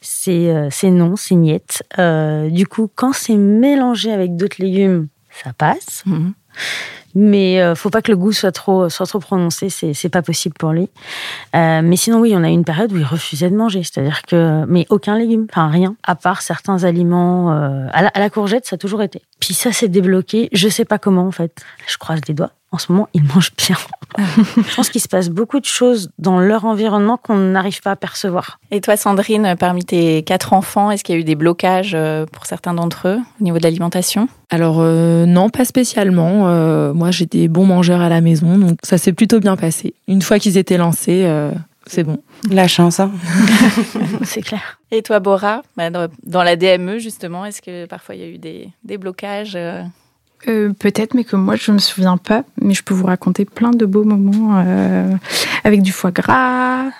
c'est 0.01 0.51
euh, 0.51 0.69
non, 0.85 1.17
c'est 1.17 1.35
niette. 1.35 1.83
Euh, 1.99 2.51
du 2.51 2.67
coup, 2.67 2.91
quand 2.95 3.13
c'est 3.15 3.37
mélangé 3.37 4.13
avec 4.13 4.37
d'autres 4.37 4.57
légumes, 4.59 5.09
ça 5.43 5.53
passe. 5.53 6.03
Mhm. 6.07 6.35
Mais 7.15 7.61
euh, 7.61 7.75
faut 7.75 7.91
pas 7.91 8.03
que 8.03 8.11
le 8.11 8.17
goût 8.17 8.33
soit 8.33 8.53
trop, 8.53 8.89
soit 8.89 9.07
trop 9.07 9.21
prononcé, 9.21 9.69
c'est, 9.69 9.95
c'est 9.95 10.09
pas 10.09 10.23
possible 10.23 10.55
pour 10.59 10.73
lui. 10.73 10.91
Euh, 11.55 11.81
mais 11.83 11.97
sinon, 11.97 12.21
oui, 12.21 12.33
on 12.37 12.43
a 12.43 12.49
eu 12.49 12.53
une 12.53 12.65
période 12.65 12.93
où 12.93 12.97
il 12.97 13.05
refusait 13.05 13.51
de 13.51 13.57
manger, 13.57 13.83
c'est-à-dire 13.83 14.23
que, 14.23 14.65
mais 14.67 14.87
aucun 14.91 15.17
légume, 15.19 15.47
enfin 15.51 15.69
rien, 15.69 15.97
à 16.03 16.17
part 16.17 16.43
certains 16.43 16.85
aliments. 16.85 17.53
Euh, 17.53 17.87
à, 17.93 18.03
la, 18.03 18.09
à 18.09 18.19
la 18.19 18.31
courgette, 18.31 18.67
ça 18.67 18.75
a 18.75 18.79
toujours 18.79 19.03
été. 19.03 19.23
Puis 19.41 19.55
ça 19.55 19.73
s'est 19.73 19.89
débloqué, 19.89 20.49
je 20.53 20.69
sais 20.69 20.85
pas 20.85 20.99
comment 20.99 21.27
en 21.27 21.33
fait. 21.33 21.63
Je 21.87 21.99
croise 21.99 22.21
les 22.27 22.35
doigts 22.35 22.53
en 22.75 22.79
ce 22.79 22.91
moment, 22.91 23.09
ils 23.15 23.23
mangent 23.23 23.53
bien. 23.57 23.77
je 24.19 24.75
pense 24.75 24.91
qu'il 24.91 25.01
se 25.01 25.07
passe 25.07 25.29
beaucoup 25.29 25.61
de 25.61 25.65
choses 25.65 26.11
dans 26.19 26.41
leur 26.41 26.65
environnement 26.65 27.17
qu'on 27.17 27.37
n'arrive 27.37 27.81
pas 27.81 27.93
à 27.93 27.97
percevoir. 27.97 28.59
Et 28.73 28.81
toi, 28.81 28.97
Sandrine, 28.97 29.55
parmi 29.59 29.85
tes 29.85 30.25
quatre 30.25 30.53
enfants, 30.53 30.91
est-ce 30.91 31.05
qu'il 31.05 31.15
y 31.15 31.19
a 31.19 31.21
eu 31.21 31.25
des 31.25 31.37
blocages 31.37 31.93
euh, 31.95 32.27
pour 32.27 32.47
certains 32.47 32.75
d'entre 32.75 33.07
eux 33.07 33.19
au 33.41 33.45
niveau 33.45 33.59
de 33.59 33.63
l'alimentation? 33.63 34.29
Alors 34.51 34.79
euh, 34.81 35.25
non, 35.25 35.51
pas 35.51 35.65
spécialement. 35.65 36.49
Euh, 36.49 36.93
moi, 36.93 37.13
j'ai 37.13 37.27
des 37.27 37.47
bons 37.47 37.65
mangeurs 37.65 38.01
à 38.01 38.09
la 38.09 38.21
maison, 38.21 38.59
donc 38.59 38.79
ça 38.83 38.99
s'est 38.99 39.13
plutôt 39.13 39.39
bien 39.39 39.57
passé. 39.57 39.95
Une 40.09 40.23
fois 40.23 40.41
qu'ils 40.41 40.59
étaient 40.59 40.79
lancés, 40.79 41.31
c'est 41.87 42.03
bon. 42.03 42.19
La 42.51 42.67
chance, 42.67 42.99
hein 42.99 43.13
c'est 44.25 44.43
clair. 44.43 44.81
Et 44.91 45.03
toi, 45.03 45.21
Bora, 45.21 45.63
bah, 45.77 45.91
dans 45.91 46.43
la 46.43 46.57
DME, 46.57 46.99
justement, 46.99 47.45
est-ce 47.45 47.63
que 47.63 47.87
parfois 47.87 48.17
il 48.17 48.21
y 48.21 48.25
a 48.25 48.29
eu 48.29 48.39
des, 48.39 48.71
des 48.83 48.99
blocages 48.99 49.57
euh, 50.49 50.73
peut-être, 50.73 51.15
mais 51.15 51.25
que 51.25 51.37
moi 51.37 51.57
je 51.57 51.73
me 51.73 51.79
souviens 51.79 52.17
pas. 52.17 52.45
Mais 52.61 52.75
je 52.75 52.83
peux 52.83 52.95
vous 52.95 53.07
raconter 53.07 53.45
plein 53.45 53.71
de 53.71 53.87
beaux 53.87 54.05
moments 54.05 54.63
euh, 54.65 55.13
avec 55.65 55.83
du 55.83 55.93
foie 55.93 56.11
gras, 56.11 56.85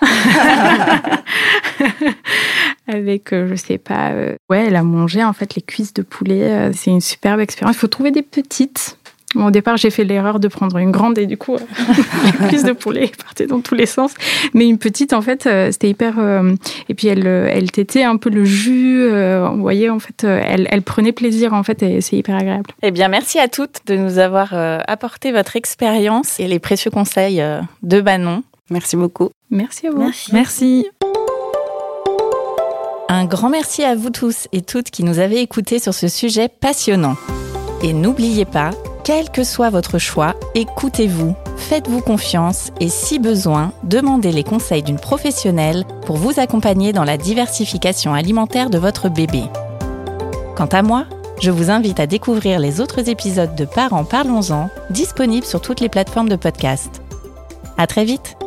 avec 2.87 3.33
euh, 3.33 3.47
je 3.49 3.55
sais 3.55 3.77
pas. 3.77 4.11
ouais, 4.49 4.65
elle 4.65 4.75
a 4.75 4.83
mangé 4.83 5.23
en 5.23 5.33
fait 5.33 5.55
les 5.55 5.61
cuisses 5.61 5.93
de 5.93 6.01
poulet. 6.01 6.71
c'est 6.73 6.91
une 6.91 7.01
superbe 7.01 7.39
expérience. 7.39 7.75
Il 7.75 7.79
faut 7.79 7.87
trouver 7.87 8.11
des 8.11 8.21
petites 8.21 8.97
au 9.35 9.51
départ, 9.51 9.77
j'ai 9.77 9.89
fait 9.89 10.03
l'erreur 10.03 10.39
de 10.39 10.47
prendre 10.47 10.77
une 10.77 10.91
grande 10.91 11.17
et 11.17 11.25
du 11.25 11.37
coup, 11.37 11.57
la 12.39 12.47
cuisse 12.47 12.63
de 12.63 12.71
poulet 12.71 13.11
partait 13.23 13.47
dans 13.47 13.59
tous 13.59 13.75
les 13.75 13.85
sens. 13.85 14.13
Mais 14.53 14.67
une 14.67 14.77
petite, 14.77 15.13
en 15.13 15.21
fait, 15.21 15.45
euh, 15.45 15.71
c'était 15.71 15.89
hyper. 15.89 16.15
Euh, 16.19 16.55
et 16.89 16.93
puis, 16.93 17.07
elle, 17.07 17.27
euh, 17.27 17.49
elle 17.51 17.71
tétait 17.71 18.03
un 18.03 18.17
peu 18.17 18.29
le 18.29 18.45
jus. 18.45 19.09
Vous 19.09 19.61
voyez, 19.61 19.89
en 19.89 19.99
fait, 19.99 20.23
elle, 20.23 20.67
elle 20.71 20.81
prenait 20.81 21.11
plaisir, 21.11 21.53
en 21.53 21.63
fait, 21.63 21.83
et 21.83 22.01
c'est 22.01 22.17
hyper 22.17 22.35
agréable. 22.35 22.71
Eh 22.83 22.91
bien, 22.91 23.07
merci 23.07 23.39
à 23.39 23.47
toutes 23.47 23.81
de 23.87 23.95
nous 23.95 24.19
avoir 24.19 24.53
apporté 24.87 25.31
votre 25.31 25.55
expérience 25.55 26.39
et 26.39 26.47
les 26.47 26.59
précieux 26.59 26.91
conseils 26.91 27.43
de 27.83 28.01
Banon. 28.01 28.43
Merci 28.69 28.95
beaucoup. 28.95 29.29
Merci 29.51 29.87
à 29.87 29.91
vous. 29.91 29.99
Merci. 29.99 30.31
merci. 30.33 30.87
Un 33.07 33.25
grand 33.25 33.49
merci 33.49 33.83
à 33.83 33.95
vous 33.95 34.09
tous 34.09 34.47
et 34.51 34.61
toutes 34.61 34.89
qui 34.89 35.03
nous 35.03 35.19
avez 35.19 35.39
écoutés 35.39 35.79
sur 35.79 35.93
ce 35.93 36.07
sujet 36.07 36.49
passionnant. 36.49 37.15
Et 37.83 37.93
n'oubliez 37.93 38.45
pas, 38.45 38.71
quel 39.05 39.29
que 39.29 39.43
soit 39.43 39.69
votre 39.69 39.99
choix, 39.99 40.35
écoutez-vous 40.55 41.35
faites-vous 41.57 42.01
confiance 42.01 42.71
et 42.79 42.89
si 42.89 43.19
besoin, 43.19 43.71
demandez 43.83 44.31
les 44.31 44.43
conseils 44.43 44.83
d'une 44.83 44.99
professionnelle 44.99 45.85
pour 46.05 46.17
vous 46.17 46.39
accompagner 46.39 46.91
dans 46.91 47.03
la 47.03 47.17
diversification 47.17 48.13
alimentaire 48.13 48.69
de 48.69 48.77
votre 48.77 49.09
bébé. 49.09 49.43
Quant 50.55 50.65
à 50.65 50.81
moi, 50.81 51.05
je 51.39 51.51
vous 51.51 51.69
invite 51.69 51.99
à 51.99 52.07
découvrir 52.07 52.59
les 52.59 52.81
autres 52.81 53.07
épisodes 53.07 53.55
de 53.55 53.65
Parents 53.65 54.05
Parlons-en, 54.05 54.69
disponibles 54.89 55.45
sur 55.45 55.61
toutes 55.61 55.81
les 55.81 55.89
plateformes 55.89 56.29
de 56.29 56.35
podcast. 56.35 57.01
À 57.77 57.87
très 57.87 58.05
vite! 58.05 58.44